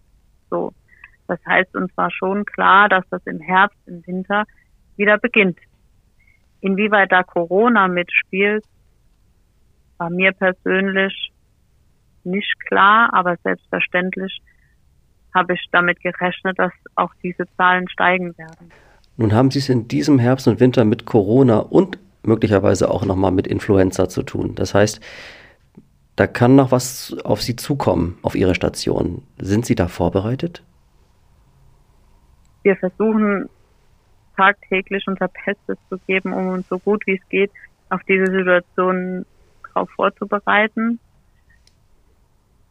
so. 0.50 0.73
Das 1.28 1.38
heißt, 1.47 1.75
uns 1.75 1.90
war 1.97 2.11
schon 2.11 2.45
klar, 2.45 2.88
dass 2.88 3.04
das 3.11 3.23
im 3.26 3.40
Herbst, 3.40 3.78
im 3.87 4.06
Winter 4.06 4.45
wieder 4.97 5.18
beginnt. 5.18 5.59
Inwieweit 6.61 7.12
da 7.12 7.23
Corona 7.23 7.88
mitspielt, 7.88 8.64
war 9.99 10.11
mir 10.11 10.33
persönlich 10.33 11.33
nicht 12.25 12.66
klar, 12.66 13.12
aber 13.12 13.37
selbstverständlich 13.42 14.40
habe 15.35 15.54
ich 15.54 15.66
damit 15.71 16.00
gerechnet, 16.00 16.59
dass 16.59 16.73
auch 16.95 17.12
diese 17.23 17.45
Zahlen 17.56 17.88
steigen 17.88 18.37
werden. 18.38 18.71
Nun 19.16 19.33
haben 19.33 19.50
Sie 19.50 19.59
es 19.59 19.68
in 19.68 19.88
diesem 19.88 20.18
Herbst 20.18 20.49
und 20.49 20.61
Winter 20.61 20.85
mit 20.85 21.06
Corona 21.06 21.59
und 21.59 21.99
möglicherweise 22.23 22.90
auch 22.90 23.04
nochmal 23.04 23.33
mit 23.33 23.47
Influenza 23.47 24.09
zu 24.09 24.23
tun. 24.23 24.54
Das 24.54 24.75
heißt, 24.75 25.00
da 26.16 26.26
kann 26.26 26.56
noch 26.56 26.73
was 26.73 27.16
auf 27.25 27.42
Sie 27.42 27.56
zukommen, 27.56 28.18
auf 28.23 28.35
Ihre 28.35 28.54
Station. 28.54 29.23
Sind 29.38 29.66
Sie 29.66 29.75
da 29.75 29.88
vorbereitet? 29.88 30.62
Wir 32.66 32.75
versuchen 32.75 33.49
tagtäglich 34.37 35.06
unser 35.06 35.28
Bestes 35.28 35.78
zu 35.88 35.99
geben, 36.08 36.32
um 36.32 36.49
uns 36.49 36.66
so 36.66 36.80
gut 36.80 37.06
wie 37.06 37.14
es 37.14 37.28
geht 37.28 37.52
auf 37.90 38.02
diese 38.08 38.26
Situation 38.26 39.25
darauf 39.62 39.88
vorzubereiten. 39.90 40.99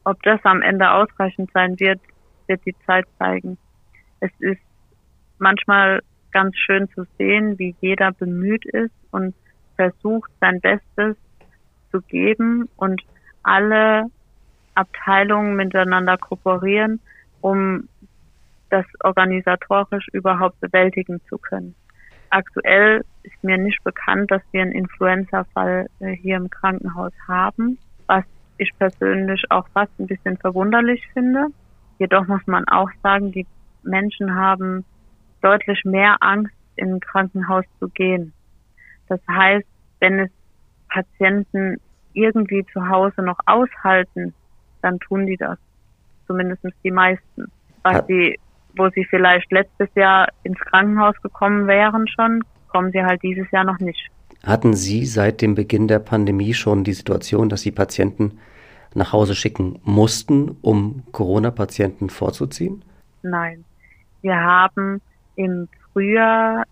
Ob 0.04 0.22
das 0.24 0.42
am 0.44 0.62
Ende 0.62 0.92
ausreichend 0.92 1.50
sein 1.54 1.80
wird, 1.80 2.02
wird 2.48 2.60
die 2.66 2.76
Zeit 2.86 3.06
zeigen. 3.20 3.58
Es 4.20 4.32
ist 4.40 4.60
manchmal 5.38 6.02
ganz 6.34 6.58
schön 6.58 6.90
zu 6.90 7.08
sehen, 7.18 7.58
wie 7.58 7.74
jeder 7.80 8.12
bemüht 8.12 8.66
ist 8.66 8.92
und 9.12 9.34
versucht, 9.78 10.30
sein 10.42 10.60
Bestes 10.60 11.16
zu 11.92 12.02
geben 12.02 12.68
und 12.76 13.02
alle 13.44 14.12
Abteilungen 14.74 15.56
miteinander 15.56 16.18
kooperieren, 16.18 17.00
um 17.40 17.88
das 18.70 18.86
organisatorisch 19.04 20.08
überhaupt 20.12 20.60
bewältigen 20.60 21.22
zu 21.30 21.38
können. 21.38 21.76
Aktuell 22.30 23.04
ist 23.24 23.44
mir 23.44 23.58
nicht 23.58 23.84
bekannt, 23.84 24.32
dass 24.32 24.42
wir 24.52 24.62
einen 24.62 24.72
Influenza-Fall 24.72 25.88
äh, 26.00 26.12
hier 26.16 26.38
im 26.38 26.50
Krankenhaus 26.50 27.14
haben, 27.28 27.78
was 28.08 28.24
ich 28.58 28.72
persönlich 28.78 29.44
auch 29.50 29.68
fast 29.74 29.92
ein 30.00 30.08
bisschen 30.08 30.38
verwunderlich 30.38 31.08
finde. 31.14 31.48
Jedoch 32.00 32.28
muss 32.28 32.46
man 32.46 32.68
auch 32.68 32.90
sagen, 33.04 33.32
die 33.32 33.46
Menschen 33.84 34.36
haben 34.36 34.86
deutlich 35.42 35.84
mehr 35.86 36.18
Angst, 36.22 36.54
in 36.76 36.96
ein 36.96 37.00
Krankenhaus 37.00 37.64
zu 37.80 37.88
gehen. 37.90 38.34
Das 39.08 39.20
heißt, 39.28 39.68
wenn 40.00 40.20
es 40.20 40.32
Patienten 40.90 41.80
irgendwie 42.14 42.66
zu 42.74 42.88
Hause 42.88 43.22
noch 43.22 43.40
aushalten, 43.46 44.34
dann 44.82 45.00
tun 45.00 45.26
die 45.26 45.38
das. 45.38 45.58
Zumindest 46.28 46.64
die 46.84 46.92
meisten. 46.92 47.52
Was 47.84 48.06
sie, 48.08 48.40
wo 48.76 48.90
sie 48.90 49.06
vielleicht 49.06 49.52
letztes 49.52 49.90
Jahr 49.96 50.28
ins 50.44 50.60
Krankenhaus 50.60 51.16
gekommen 51.22 51.68
wären 51.68 52.08
schon, 52.08 52.44
kommen 52.70 52.92
sie 52.92 53.04
halt 53.04 53.22
dieses 53.24 53.50
Jahr 53.52 53.64
noch 53.64 53.80
nicht. 53.80 54.10
Hatten 54.44 54.76
Sie 54.76 55.06
seit 55.06 55.42
dem 55.42 55.56
Beginn 55.56 55.88
der 55.88 56.00
Pandemie 56.00 56.54
schon 56.54 56.84
die 56.84 56.94
Situation, 56.94 57.50
dass 57.50 57.62
Sie 57.62 57.72
Patienten 57.72 58.38
nach 58.94 59.12
Hause 59.12 59.34
schicken 59.34 59.80
mussten, 59.84 60.58
um 60.62 61.04
Corona-Patienten 61.12 62.10
vorzuziehen? 62.10 62.84
Nein. 63.24 63.66
Wir 64.22 64.36
haben 64.36 65.02
im 65.36 65.68
Frühjahr, 65.92 66.64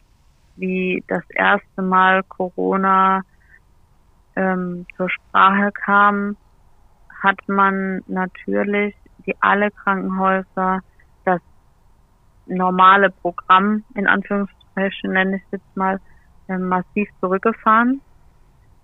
wie 0.55 1.03
das 1.07 1.23
erste 1.31 1.81
Mal 1.81 2.21
Corona 2.23 3.21
ähm, 4.35 4.85
zur 4.95 5.09
Sprache 5.09 5.71
kam, 5.71 6.37
hat 7.21 7.39
man 7.47 8.01
natürlich 8.07 8.93
wie 9.25 9.35
alle 9.39 9.71
Krankenhäuser 9.71 10.81
normale 12.45 13.09
Programm 13.09 13.83
in 13.95 14.07
Anführungsstrichen 14.07 15.13
nenne 15.13 15.37
ich 15.37 15.43
es 15.45 15.51
jetzt 15.53 15.77
mal 15.77 15.99
äh, 16.47 16.57
massiv 16.57 17.09
zurückgefahren, 17.19 18.01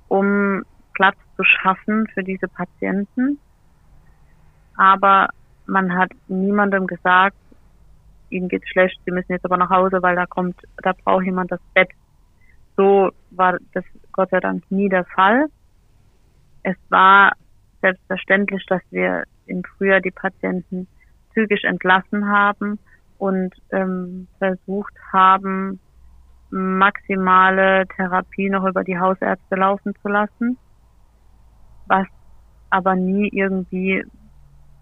um 0.08 0.64
Platz 0.94 1.18
zu 1.36 1.44
schaffen 1.44 2.08
für 2.14 2.24
diese 2.24 2.48
Patienten. 2.48 3.40
Aber 4.76 5.30
man 5.66 5.98
hat 5.98 6.12
niemandem 6.28 6.88
gesagt, 6.88 7.36
ihnen 8.30 8.48
geht's 8.48 8.70
schlecht, 8.70 9.00
sie 9.06 9.12
müssen 9.12 9.32
jetzt 9.32 9.46
aber 9.46 9.58
nach 9.58 9.70
Hause, 9.70 10.02
weil 10.02 10.16
da 10.16 10.26
kommt, 10.26 10.56
da 10.84 10.94
braucht 10.94 11.26
jemand 11.26 11.52
das 11.52 11.62
Bett. 11.74 11.90
So 12.78 13.12
war 13.32 13.58
das 13.74 13.84
Gott 14.12 14.30
sei 14.30 14.40
Dank 14.40 14.64
nie 14.70 14.90
der 14.90 15.06
Fall. 15.06 15.48
Es 16.64 16.78
war 16.90 17.34
selbstverständlich, 17.82 18.66
dass 18.68 18.82
wir 18.92 19.24
im 19.48 19.64
Frühjahr 19.64 20.02
die 20.02 20.12
Patienten 20.12 20.88
zügig 21.34 21.64
entlassen 21.64 22.28
haben 22.28 22.80
und 23.20 23.54
ähm, 23.72 24.28
versucht 24.40 24.94
haben, 25.14 25.80
maximale 26.50 27.86
Therapie 27.96 28.50
noch 28.50 28.66
über 28.66 28.84
die 28.84 28.98
Hausärzte 28.98 29.56
laufen 29.56 29.94
zu 30.02 30.08
lassen, 30.08 30.58
was 31.86 32.08
aber 32.72 32.96
nie 32.96 33.30
irgendwie 33.32 34.04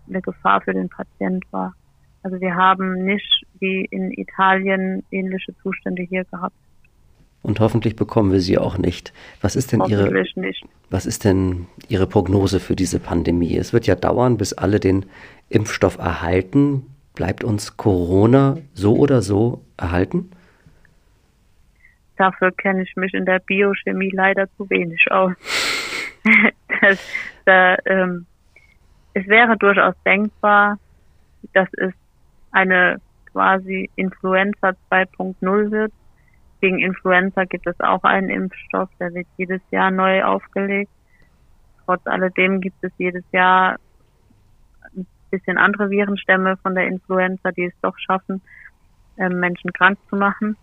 eine 0.07 0.21
Gefahr 0.21 0.61
für 0.61 0.73
den 0.73 0.87
Patient 0.89 1.43
war. 1.51 1.73
Also 2.23 2.39
wir 2.39 2.55
haben 2.55 3.03
nicht 3.03 3.45
wie 3.59 3.85
in 3.85 4.11
Italien 4.11 5.03
ähnliche 5.11 5.55
Zustände 5.61 6.03
hier 6.03 6.23
gehabt. 6.25 6.55
Und 7.43 7.59
hoffentlich 7.59 7.95
bekommen 7.95 8.31
wir 8.31 8.41
sie 8.41 8.57
auch 8.57 8.77
nicht. 8.77 9.13
Was 9.41 9.55
ist 9.55 9.71
denn 9.71 9.81
Ihre, 9.87 10.11
nicht. 10.35 10.65
was 10.89 11.05
ist 11.05 11.23
denn 11.23 11.67
Ihre 11.87 12.07
Prognose 12.07 12.59
für 12.59 12.75
diese 12.75 12.99
Pandemie? 12.99 13.55
Es 13.55 13.73
wird 13.73 13.87
ja 13.87 13.95
dauern, 13.95 14.37
bis 14.37 14.53
alle 14.53 14.79
den 14.79 15.05
Impfstoff 15.49 15.97
erhalten. 15.97 16.85
Bleibt 17.17 17.43
uns 17.43 17.75
Corona 17.77 18.57
so 18.75 18.95
oder 18.95 19.23
so 19.23 19.65
erhalten? 19.75 20.29
Dafür 22.15 22.51
kenne 22.51 22.83
ich 22.83 22.95
mich 22.95 23.11
in 23.15 23.25
der 23.25 23.39
Biochemie 23.39 24.11
leider 24.13 24.47
zu 24.55 24.69
wenig 24.69 25.11
aus. 25.11 25.33
das, 26.81 27.03
da, 27.45 27.75
ähm, 27.87 28.27
es 29.15 29.25
wäre 29.25 29.57
durchaus 29.57 29.95
denkbar, 30.05 30.77
dass 31.53 31.67
es 31.77 31.91
eine 32.51 33.01
quasi 33.31 33.89
Influenza 33.95 34.73
2.0 34.91 35.71
wird. 35.71 35.93
Gegen 36.61 36.77
Influenza 36.77 37.45
gibt 37.45 37.65
es 37.65 37.79
auch 37.79 38.03
einen 38.03 38.29
Impfstoff, 38.29 38.89
der 38.99 39.11
wird 39.15 39.27
jedes 39.37 39.61
Jahr 39.71 39.89
neu 39.89 40.23
aufgelegt. 40.23 40.91
Trotz 41.83 42.05
alledem 42.05 42.61
gibt 42.61 42.77
es 42.83 42.91
jedes 42.99 43.23
Jahr 43.31 43.77
bisschen 45.29 45.57
andere 45.57 45.89
Virenstämme 45.89 46.57
von 46.57 46.75
der 46.75 46.87
Influenza, 46.87 47.51
die 47.51 47.65
es 47.65 47.73
doch 47.81 47.97
schaffen, 47.97 48.41
ähm, 49.17 49.39
Menschen 49.39 49.73
krank 49.73 49.97
zu 50.09 50.15
machen. 50.15 50.57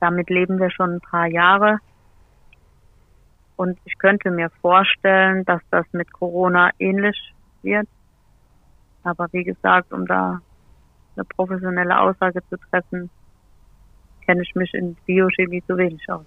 Damit 0.00 0.30
leben 0.30 0.58
wir 0.58 0.70
schon 0.70 0.94
ein 0.94 1.00
paar 1.00 1.26
Jahre. 1.26 1.78
Und 3.56 3.78
ich 3.84 3.98
könnte 3.98 4.30
mir 4.30 4.50
vorstellen, 4.62 5.44
dass 5.44 5.60
das 5.70 5.84
mit 5.92 6.12
Corona 6.12 6.70
ähnlich 6.78 7.34
wird. 7.62 7.86
Aber 9.02 9.28
wie 9.32 9.44
gesagt, 9.44 9.92
um 9.92 10.06
da 10.06 10.40
eine 11.16 11.24
professionelle 11.24 11.98
Aussage 12.00 12.40
zu 12.48 12.56
treffen, 12.56 13.10
kenne 14.24 14.42
ich 14.42 14.54
mich 14.54 14.72
in 14.74 14.94
Biochemie 15.06 15.62
zu 15.66 15.76
wenig 15.76 16.02
aus. 16.08 16.24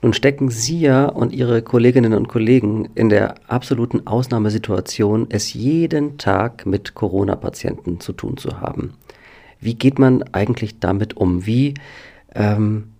Nun 0.00 0.12
stecken 0.12 0.48
Sie 0.48 0.80
ja 0.80 1.06
und 1.06 1.32
Ihre 1.32 1.60
Kolleginnen 1.60 2.14
und 2.14 2.28
Kollegen 2.28 2.88
in 2.94 3.08
der 3.08 3.34
absoluten 3.48 4.06
Ausnahmesituation, 4.06 5.26
es 5.30 5.54
jeden 5.54 6.18
Tag 6.18 6.66
mit 6.66 6.94
Corona-Patienten 6.94 7.98
zu 7.98 8.12
tun 8.12 8.36
zu 8.36 8.60
haben. 8.60 8.94
Wie 9.60 9.74
geht 9.74 9.98
man 9.98 10.22
eigentlich 10.32 10.78
damit 10.78 11.16
um? 11.16 11.46
Wie, 11.46 11.74
ähm, 12.32 12.92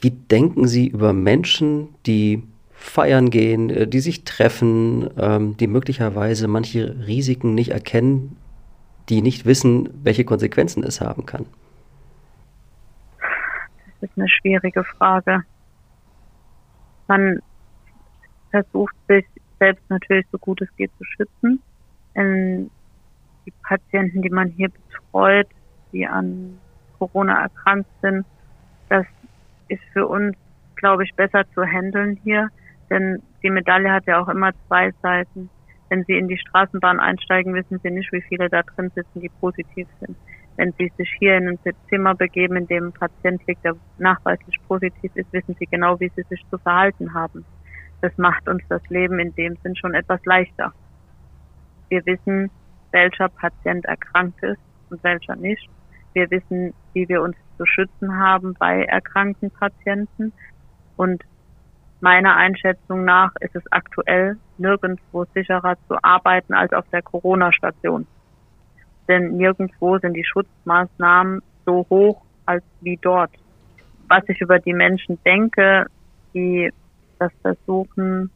wie 0.00 0.12
denken 0.12 0.66
Sie 0.66 0.88
über 0.88 1.12
Menschen, 1.12 1.88
die 2.06 2.42
feiern 2.72 3.28
gehen, 3.28 3.68
äh, 3.68 3.86
die 3.86 4.00
sich 4.00 4.24
treffen, 4.24 5.10
ähm, 5.18 5.58
die 5.58 5.66
möglicherweise 5.66 6.48
manche 6.48 7.06
Risiken 7.06 7.54
nicht 7.54 7.72
erkennen, 7.72 8.38
die 9.10 9.20
nicht 9.20 9.44
wissen, 9.44 9.90
welche 10.02 10.24
Konsequenzen 10.24 10.84
es 10.84 11.02
haben 11.02 11.26
kann? 11.26 11.44
Das 14.00 14.08
ist 14.08 14.16
eine 14.16 14.28
schwierige 14.30 14.82
Frage. 14.84 15.44
Man 17.10 17.40
versucht 18.52 18.94
sich 19.08 19.26
selbst 19.58 19.82
natürlich 19.90 20.24
so 20.30 20.38
gut 20.38 20.62
es 20.62 20.68
geht 20.76 20.92
zu 20.96 21.02
schützen. 21.02 21.60
Ähm, 22.14 22.70
die 23.44 23.52
Patienten, 23.64 24.22
die 24.22 24.30
man 24.30 24.50
hier 24.50 24.68
betreut, 24.68 25.48
die 25.92 26.06
an 26.06 26.56
Corona 27.00 27.42
erkrankt 27.42 27.90
sind, 28.00 28.24
das 28.88 29.06
ist 29.66 29.82
für 29.92 30.06
uns, 30.06 30.36
glaube 30.76 31.02
ich, 31.02 31.12
besser 31.16 31.42
zu 31.52 31.64
handeln 31.64 32.16
hier. 32.22 32.48
Denn 32.90 33.20
die 33.42 33.50
Medaille 33.50 33.90
hat 33.90 34.06
ja 34.06 34.22
auch 34.22 34.28
immer 34.28 34.52
zwei 34.68 34.92
Seiten. 35.02 35.50
Wenn 35.88 36.04
Sie 36.04 36.16
in 36.16 36.28
die 36.28 36.38
Straßenbahn 36.38 37.00
einsteigen, 37.00 37.54
wissen 37.54 37.80
Sie 37.82 37.90
nicht, 37.90 38.12
wie 38.12 38.22
viele 38.22 38.48
da 38.48 38.62
drin 38.62 38.92
sitzen, 38.94 39.20
die 39.20 39.30
positiv 39.40 39.88
sind. 39.98 40.16
Wenn 40.56 40.72
Sie 40.78 40.92
sich 40.96 41.10
hier 41.18 41.36
in 41.36 41.48
ein 41.48 41.58
Zimmer 41.88 42.14
begeben, 42.14 42.56
in 42.56 42.66
dem 42.66 42.88
ein 42.88 42.92
Patient 42.92 43.40
liegt, 43.46 43.64
der 43.64 43.76
nachweislich 43.98 44.56
positiv 44.68 45.10
ist, 45.14 45.32
wissen 45.32 45.56
Sie 45.58 45.66
genau, 45.66 45.98
wie 46.00 46.10
Sie 46.14 46.22
sich 46.28 46.42
zu 46.50 46.58
verhalten 46.58 47.14
haben. 47.14 47.44
Das 48.02 48.16
macht 48.18 48.48
uns 48.48 48.62
das 48.68 48.82
Leben 48.88 49.18
in 49.18 49.34
dem 49.34 49.56
Sinn 49.62 49.76
schon 49.76 49.94
etwas 49.94 50.24
leichter. 50.24 50.72
Wir 51.88 52.04
wissen, 52.06 52.50
welcher 52.92 53.28
Patient 53.28 53.84
erkrankt 53.84 54.42
ist 54.42 54.60
und 54.90 55.02
welcher 55.02 55.36
nicht. 55.36 55.68
Wir 56.12 56.30
wissen, 56.30 56.74
wie 56.92 57.08
wir 57.08 57.22
uns 57.22 57.36
zu 57.56 57.64
schützen 57.66 58.18
haben 58.18 58.54
bei 58.58 58.84
erkrankten 58.84 59.50
Patienten. 59.50 60.32
Und 60.96 61.22
Meiner 62.00 62.34
Einschätzung 62.34 63.04
nach 63.04 63.30
ist 63.40 63.54
es 63.54 63.62
aktuell 63.70 64.38
nirgendwo 64.56 65.26
sicherer 65.34 65.76
zu 65.86 66.02
arbeiten 66.02 66.54
als 66.54 66.72
auf 66.72 66.88
der 66.90 67.02
Corona-Station. 67.02 68.06
Denn 69.10 69.36
nirgendwo 69.36 69.98
sind 69.98 70.14
die 70.14 70.24
Schutzmaßnahmen 70.24 71.42
so 71.66 71.84
hoch 71.90 72.22
als 72.46 72.62
wie 72.80 72.96
dort. 73.02 73.32
Was 74.08 74.22
ich 74.28 74.40
über 74.40 74.60
die 74.60 74.72
Menschen 74.72 75.18
denke, 75.24 75.86
die 76.32 76.70
das 77.18 77.32
versuchen, 77.42 78.30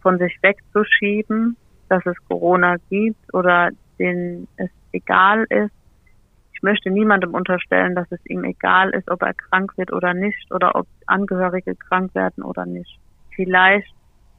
von 0.00 0.18
sich 0.18 0.38
wegzuschieben, 0.40 1.56
dass 1.88 2.06
es 2.06 2.14
Corona 2.28 2.76
gibt 2.88 3.34
oder 3.34 3.70
denen 3.98 4.46
es 4.56 4.70
egal 4.92 5.46
ist. 5.48 5.74
Ich 6.54 6.62
möchte 6.62 6.90
niemandem 6.90 7.34
unterstellen, 7.34 7.96
dass 7.96 8.06
es 8.12 8.24
ihm 8.26 8.44
egal 8.44 8.90
ist, 8.90 9.10
ob 9.10 9.22
er 9.22 9.34
krank 9.34 9.76
wird 9.78 9.92
oder 9.92 10.14
nicht 10.14 10.52
oder 10.52 10.76
ob 10.76 10.86
Angehörige 11.06 11.74
krank 11.74 12.14
werden 12.14 12.44
oder 12.44 12.66
nicht. 12.66 13.00
Vielleicht 13.34 13.92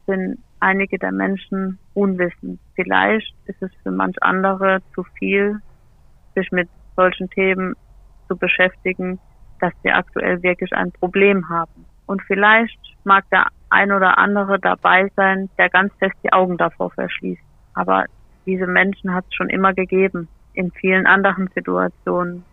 sind 0.08 0.39
einige 0.62 0.97
der 0.97 1.12
Menschen 1.12 1.80
unwissend. 1.93 2.62
Vielleicht 2.75 3.36
ist 3.47 3.62
es 3.62 3.71
für 3.84 3.91
manch 3.91 4.15
andere 4.21 4.80
zu 4.95 5.04
viel, 5.19 5.60
sich 6.41 6.51
mit 6.51 6.69
solchen 6.95 7.30
Themen 7.30 7.75
zu 8.27 8.36
beschäftigen, 8.36 9.19
dass 9.60 9.73
sie 9.84 9.91
aktuell 9.91 10.41
wirklich 10.43 10.73
ein 10.73 10.91
Problem 10.91 11.49
haben. 11.49 11.86
Und 12.08 12.21
vielleicht 12.23 12.80
mag 13.04 13.23
der 13.30 13.47
ein 13.69 13.91
oder 13.91 14.17
andere 14.17 14.60
dabei 14.60 15.10
sein, 15.15 15.49
der 15.58 15.69
ganz 15.69 15.93
fest 15.99 16.15
die 16.23 16.34
Augen 16.34 16.58
davor 16.58 16.91
verschließt. 16.91 17.41
Aber 17.73 18.06
diese 18.45 18.67
Menschen 18.67 19.13
hat 19.13 19.25
es 19.30 19.36
schon 19.36 19.49
immer 19.49 19.73
gegeben, 19.73 20.27
in 20.54 20.71
vielen 20.71 21.06
anderen 21.06 21.49
Situationen. 21.56 22.43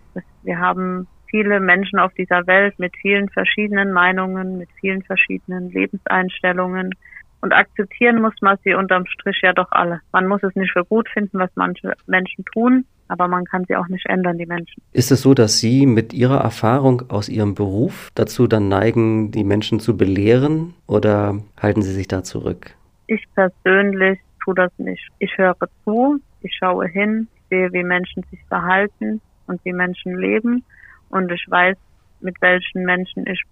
Wir 0.43 0.59
haben 0.59 1.09
viele 1.29 1.61
Menschen 1.61 1.99
auf 1.99 2.13
dieser 2.15 2.47
Welt 2.47 2.79
mit 2.79 2.95
vielen 2.97 3.29
verschiedenen 3.31 3.93
Meinungen, 3.93 4.59
mit 4.59 4.69
vielen 4.81 5.03
verschiedenen 5.03 5.71
Lebenseinstellungen. 5.71 6.95
Und 7.41 7.53
akzeptieren 7.53 8.21
muss 8.21 8.35
man 8.41 8.59
sie 8.65 8.75
unterm 8.75 9.07
Strich 9.07 9.41
ja 9.43 9.53
doch 9.53 9.71
alle. 9.71 10.01
Man 10.13 10.27
muss 10.27 10.43
es 10.43 10.55
nicht 10.55 10.73
für 10.73 10.85
gut 10.85 11.09
finden, 11.09 11.39
was 11.39 11.51
manche 11.55 11.95
Menschen 12.07 12.45
tun, 12.53 12.85
aber 13.09 13.29
man 13.29 13.45
kann 13.45 13.65
sie 13.67 13.77
auch 13.77 13.89
nicht 13.89 14.07
ändern, 14.07 14.39
die 14.39 14.47
Menschen. 14.47 14.83
Ist 14.93 15.11
es 15.11 15.23
so, 15.23 15.35
dass 15.35 15.59
Sie 15.59 15.87
mit 15.87 16.13
Ihrer 16.13 16.41
Erfahrung 16.41 17.11
aus 17.11 17.29
Ihrem 17.29 17.55
Beruf 17.55 18.11
dazu 18.15 18.47
dann 18.47 18.69
neigen, 18.69 19.31
die 19.31 19.45
Menschen 19.45 19.81
zu 19.81 19.97
belehren 19.97 20.75
oder 20.87 21.39
halten 21.61 21.83
Sie 21.83 21.93
sich 21.93 22.09
da 22.09 22.23
zurück? 22.23 22.75
Ich 23.07 23.25
persönlich 23.35 24.19
tue 24.45 24.55
das 24.55 24.73
nicht. 24.79 25.09
Ich 25.19 25.37
höre 25.37 25.57
zu, 25.85 26.21
ich 26.43 26.55
schaue 26.55 26.87
hin, 26.87 27.29
sehe, 27.51 27.73
wie 27.73 27.83
Menschen 27.83 28.23
sich 28.31 28.41
verhalten 28.49 29.21
und 29.47 29.65
wie 29.65 29.73
Menschen 29.73 30.19
leben 30.19 30.63
und 31.09 31.31
ich 31.33 31.45
weiß, 31.49 31.77
mit 32.21 32.41
welchen 32.41 32.85
Menschen 32.85 33.27
ich 33.27 33.43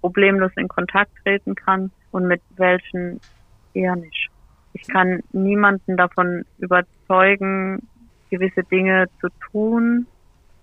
problemlos 0.00 0.52
in 0.56 0.68
Kontakt 0.68 1.12
treten 1.22 1.54
kann 1.54 1.90
und 2.10 2.26
mit 2.26 2.40
welchen 2.56 3.20
eher 3.74 3.96
nicht. 3.96 4.28
Ich 4.74 4.86
kann 4.88 5.22
niemanden 5.32 5.96
davon 5.96 6.44
überzeugen, 6.58 7.86
gewisse 8.32 8.64
Dinge 8.64 9.06
zu 9.20 9.28
tun. 9.50 10.06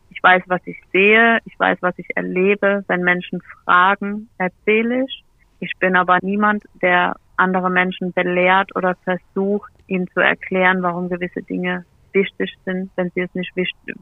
Ich 0.10 0.22
weiß, 0.22 0.44
was 0.48 0.62
ich 0.66 0.78
sehe, 0.92 1.38
ich 1.46 1.58
weiß, 1.58 1.78
was 1.82 1.94
ich 1.98 2.08
erlebe. 2.16 2.84
Wenn 2.88 3.04
Menschen 3.04 3.42
fragen, 3.64 4.28
erzähle 4.38 5.06
ich. 5.06 5.24
Ich 5.60 5.72
bin 5.80 5.96
aber 5.96 6.18
niemand, 6.22 6.64
der 6.82 7.16
andere 7.38 7.70
Menschen 7.70 8.12
belehrt 8.12 8.76
oder 8.76 8.96
versucht, 9.04 9.72
ihnen 9.88 10.08
zu 10.14 10.20
erklären, 10.20 10.82
warum 10.82 11.10
gewisse 11.10 11.44
Dinge 11.44 11.86
wichtig 12.12 12.54
sind, 12.66 12.90
wenn 12.96 13.12
sie 13.12 13.22
es 13.22 13.34
nicht, 13.36 13.52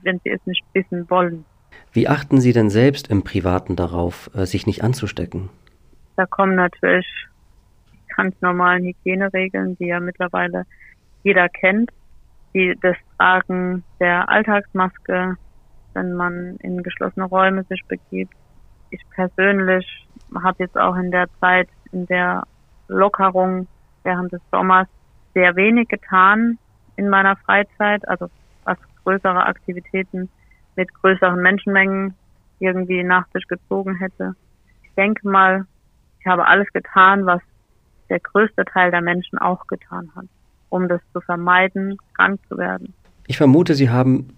wenn 0.04 0.20
sie 0.24 0.30
es 0.30 0.46
nicht 0.46 0.64
wissen 0.74 1.10
wollen. 1.10 1.46
Wie 1.92 2.08
achten 2.08 2.40
Sie 2.40 2.54
denn 2.54 2.70
selbst 2.70 3.10
im 3.10 3.24
Privaten 3.24 3.76
darauf, 3.76 4.30
äh, 4.34 4.46
sich 4.46 4.66
nicht 4.66 4.84
anzustecken? 4.84 5.50
Da 6.16 6.26
kommen 6.26 6.56
natürlich 6.56 7.06
ganz 8.16 8.36
normalen 8.42 8.84
Hygieneregeln, 8.86 9.78
die 9.78 9.88
ja 9.88 10.00
mittlerweile 10.00 10.66
jeder 11.24 11.50
kennt, 11.50 11.92
wie 12.54 12.78
das 12.82 12.96
Tragen 13.18 13.84
der 14.00 14.30
Alltagsmaske, 14.30 15.38
wenn 15.94 16.14
man 16.14 16.58
in 16.58 16.84
geschlossene 16.84 17.26
Räume 17.26 17.64
sich 17.64 17.84
begibt. 17.88 18.34
Ich 18.90 19.02
persönlich 19.12 20.08
habe 20.36 20.64
jetzt 20.64 20.78
auch 20.78 20.96
in 20.96 21.12
der 21.12 21.28
Zeit, 21.40 21.70
in 21.92 22.06
der 22.06 22.44
Lockerung 22.88 23.68
während 24.04 24.32
des 24.32 24.42
Sommers 24.52 24.88
sehr 25.34 25.56
wenig 25.56 25.88
getan 25.88 26.58
in 26.96 27.10
meiner 27.10 27.36
Freizeit, 27.38 28.08
also 28.08 28.28
was 28.64 28.78
größere 29.04 29.46
Aktivitäten 29.46 30.30
mit 30.76 30.94
größeren 30.94 31.42
Menschenmengen 31.42 32.16
irgendwie 32.60 33.04
nach 33.04 33.28
sich 33.34 33.48
gezogen 33.48 33.96
hätte. 33.96 34.36
Ich 34.84 34.94
denke 34.96 35.28
mal, 35.28 35.66
ich 36.20 36.26
habe 36.26 36.46
alles 36.46 36.68
getan, 36.74 37.26
was 37.26 37.42
der 38.10 38.20
größte 38.20 38.66
Teil 38.66 38.92
der 38.92 39.02
Menschen 39.02 39.38
auch 39.38 39.68
getan 39.68 40.12
hat, 40.16 40.26
um 40.70 40.88
das 40.88 41.02
zu 41.14 41.22
vermeiden, 41.22 41.98
krank 42.16 42.40
zu 42.50 42.58
werden. 42.58 42.94
Ich 43.28 43.38
vermute, 43.38 43.76
Sie 43.76 43.90
haben 43.90 44.30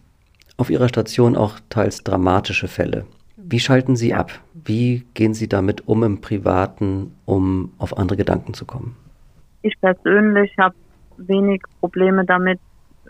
auf 0.58 0.70
Ihrer 0.70 0.89
Station 0.89 1.36
auch 1.36 1.60
teils 1.70 2.04
dramatische 2.04 2.68
Fälle. 2.68 3.06
Wie 3.38 3.60
schalten 3.60 3.96
Sie 3.96 4.13
ab? 4.13 4.32
Wie 4.54 5.06
gehen 5.13 5.34
Sie 5.34 5.48
damit 5.48 5.88
um 5.88 6.04
im 6.04 6.22
Privaten, 6.22 7.15
um 7.26 7.72
auf 7.78 7.98
andere 7.98 8.18
Gedanken 8.18 8.54
zu 8.54 8.65
kommen? 8.65 8.96
Ich 9.62 9.80
persönlich 9.80 10.52
habe 10.58 10.76
wenig 11.18 11.62
Probleme 11.80 12.26
damit, 12.26 12.60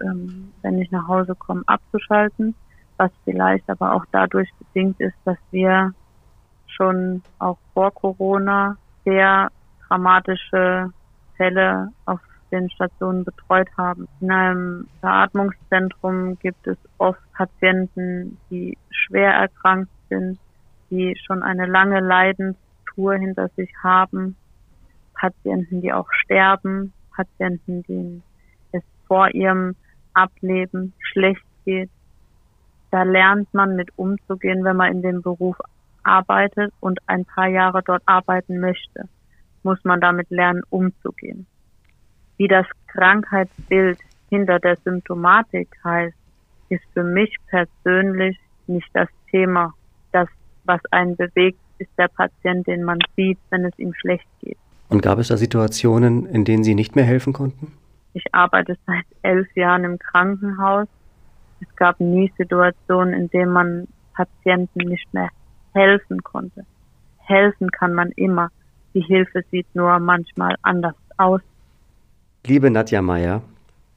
ähm, 0.02 0.52
wenn 0.62 0.80
ich 0.80 0.92
nach 0.92 1.08
Hause 1.08 1.36
komme, 1.36 1.64
abzuschalten, 1.66 2.56
was 2.98 3.12
vielleicht 3.24 3.70
aber 3.70 3.94
auch 3.94 4.06
dadurch 4.12 4.50
bedingt 4.60 5.00
ist, 5.00 5.16
dass 5.26 5.38
wir 5.52 5.94
schon 6.68 7.22
auch 7.40 7.58
vor 7.74 7.92
Corona 7.92 8.78
sehr 9.06 9.50
dramatische 9.88 10.92
Fälle 11.36 11.90
auf 12.06 12.20
den 12.52 12.70
Stationen 12.70 13.24
betreut 13.24 13.70
haben. 13.78 14.08
In 14.22 14.32
einem 14.32 14.88
Beatmungszentrum 15.02 16.38
gibt 16.40 16.68
es 16.68 16.78
oft 16.98 17.20
Patienten, 17.34 18.38
die 18.50 18.78
schwer 18.92 19.32
erkrankt 19.32 19.92
sind, 20.10 20.40
die 20.90 21.16
schon 21.26 21.44
eine 21.44 21.66
lange 21.66 22.00
Leidenstour 22.00 23.16
hinter 23.16 23.50
sich 23.50 23.72
haben, 23.84 24.36
Patienten, 25.14 25.82
die 25.82 25.94
auch 25.94 26.12
sterben, 26.12 26.94
Patienten, 27.16 27.84
denen 27.84 28.24
es 28.72 28.84
vor 29.08 29.30
ihrem 29.34 29.76
Ableben 30.14 30.94
schlecht 31.00 31.44
geht. 31.66 31.90
Da 32.92 33.04
lernt 33.04 33.54
man 33.54 33.76
mit 33.76 33.90
umzugehen, 33.98 34.64
wenn 34.64 34.78
man 34.78 34.92
in 34.94 35.02
dem 35.02 35.22
Beruf 35.22 35.58
arbeitet 36.04 36.74
und 36.80 37.00
ein 37.08 37.26
paar 37.26 37.48
Jahre 37.48 37.84
dort 37.84 38.02
arbeiten 38.06 38.60
möchte, 38.60 39.08
muss 39.64 39.84
man 39.84 40.02
damit 40.02 40.30
lernen, 40.30 40.64
umzugehen. 40.70 41.46
Wie 42.40 42.48
das 42.48 42.66
Krankheitsbild 42.88 44.00
hinter 44.30 44.60
der 44.60 44.78
Symptomatik 44.78 45.68
heißt, 45.84 46.16
ist 46.70 46.84
für 46.94 47.04
mich 47.04 47.36
persönlich 47.48 48.40
nicht 48.66 48.90
das 48.94 49.10
Thema. 49.30 49.74
Das, 50.14 50.30
was 50.64 50.80
einen 50.92 51.18
bewegt, 51.18 51.60
ist 51.80 51.92
der 51.98 52.08
Patient, 52.08 52.66
den 52.66 52.84
man 52.84 53.00
sieht, 53.18 53.38
wenn 53.50 53.66
es 53.66 53.78
ihm 53.78 53.94
schlecht 53.94 54.26
geht. 54.40 54.58
Und 54.88 55.02
gab 55.02 55.20
es 55.20 55.28
da 55.28 55.36
Situationen, 55.36 56.28
in 56.28 56.46
denen 56.46 56.64
Sie 56.64 56.76
nicht 56.76 56.96
mehr 56.96 57.04
helfen 57.04 57.34
konnten? 57.34 57.74
Ich 58.14 58.34
arbeite 58.34 58.78
seit 58.88 59.06
elf 59.22 59.54
Jahren 59.58 59.84
im 59.84 60.00
Krankenhaus. 60.00 60.88
Es 61.60 61.76
gab 61.76 62.00
nie 62.00 62.32
Situationen, 62.38 63.14
in 63.14 63.30
denen 63.30 63.52
man 63.52 63.88
Patienten 64.14 64.88
nicht 64.88 65.14
mehr 65.14 65.30
helfen 65.74 66.24
konnte. 66.24 66.66
Helfen 67.18 67.70
kann 67.70 67.94
man 67.94 68.12
immer. 68.12 68.50
Die 68.94 69.02
Hilfe 69.02 69.44
sieht 69.52 69.68
nur 69.76 70.00
manchmal 70.00 70.56
anders 70.62 70.96
aus. 71.18 71.42
Liebe 72.50 72.70
Nadja 72.72 73.02
Meyer, 73.04 73.44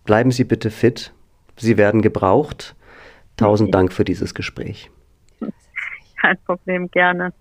bleiben 0.04 0.30
Sie 0.30 0.44
bitte 0.44 0.70
fit. 0.70 1.14
Sie 1.56 1.78
werden 1.78 2.02
gebraucht. 2.02 2.76
Tausend 3.38 3.68
okay. 3.68 3.78
Dank 3.78 3.94
für 3.94 4.04
dieses 4.04 4.34
Gespräch. 4.34 4.90
Kein 6.20 6.36
Problem, 6.44 6.90
gerne. 6.90 7.32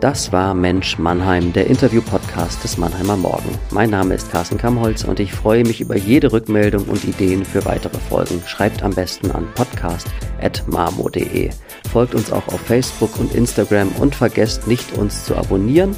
Das 0.00 0.32
war 0.32 0.54
Mensch 0.54 0.98
Mannheim, 0.98 1.52
der 1.52 1.66
Interview-Podcast 1.66 2.64
des 2.64 2.78
Mannheimer 2.78 3.18
Morgen. 3.18 3.50
Mein 3.70 3.90
Name 3.90 4.14
ist 4.14 4.32
Carsten 4.32 4.56
Kamholz 4.56 5.04
und 5.04 5.20
ich 5.20 5.34
freue 5.34 5.64
mich 5.64 5.82
über 5.82 5.98
jede 5.98 6.32
Rückmeldung 6.32 6.86
und 6.86 7.04
Ideen 7.04 7.44
für 7.44 7.66
weitere 7.66 7.98
Folgen. 7.98 8.40
Schreibt 8.46 8.82
am 8.82 8.94
besten 8.94 9.30
an 9.30 9.46
podcast.marmo.de. 9.54 11.50
Folgt 11.92 12.14
uns 12.14 12.32
auch 12.32 12.48
auf 12.48 12.62
Facebook 12.62 13.20
und 13.20 13.34
Instagram 13.34 13.88
und 14.00 14.14
vergesst 14.14 14.66
nicht, 14.68 14.96
uns 14.96 15.26
zu 15.26 15.36
abonnieren 15.36 15.94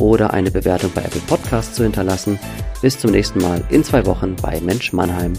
oder 0.00 0.32
eine 0.32 0.50
Bewertung 0.50 0.90
bei 0.94 1.02
Apple 1.02 1.20
Podcasts 1.26 1.74
zu 1.74 1.82
hinterlassen. 1.82 2.38
Bis 2.80 2.98
zum 2.98 3.10
nächsten 3.10 3.40
Mal 3.40 3.62
in 3.68 3.84
zwei 3.84 4.06
Wochen 4.06 4.34
bei 4.40 4.60
Mensch 4.60 4.92
Mannheim. 4.92 5.34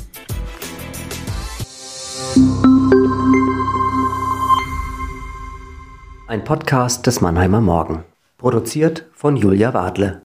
Ein 6.27 6.43
Podcast 6.43 7.07
des 7.07 7.21
Mannheimer 7.21 7.61
Morgen. 7.61 8.03
Produziert 8.37 9.05
von 9.13 9.35
Julia 9.37 9.73
Wadle. 9.73 10.13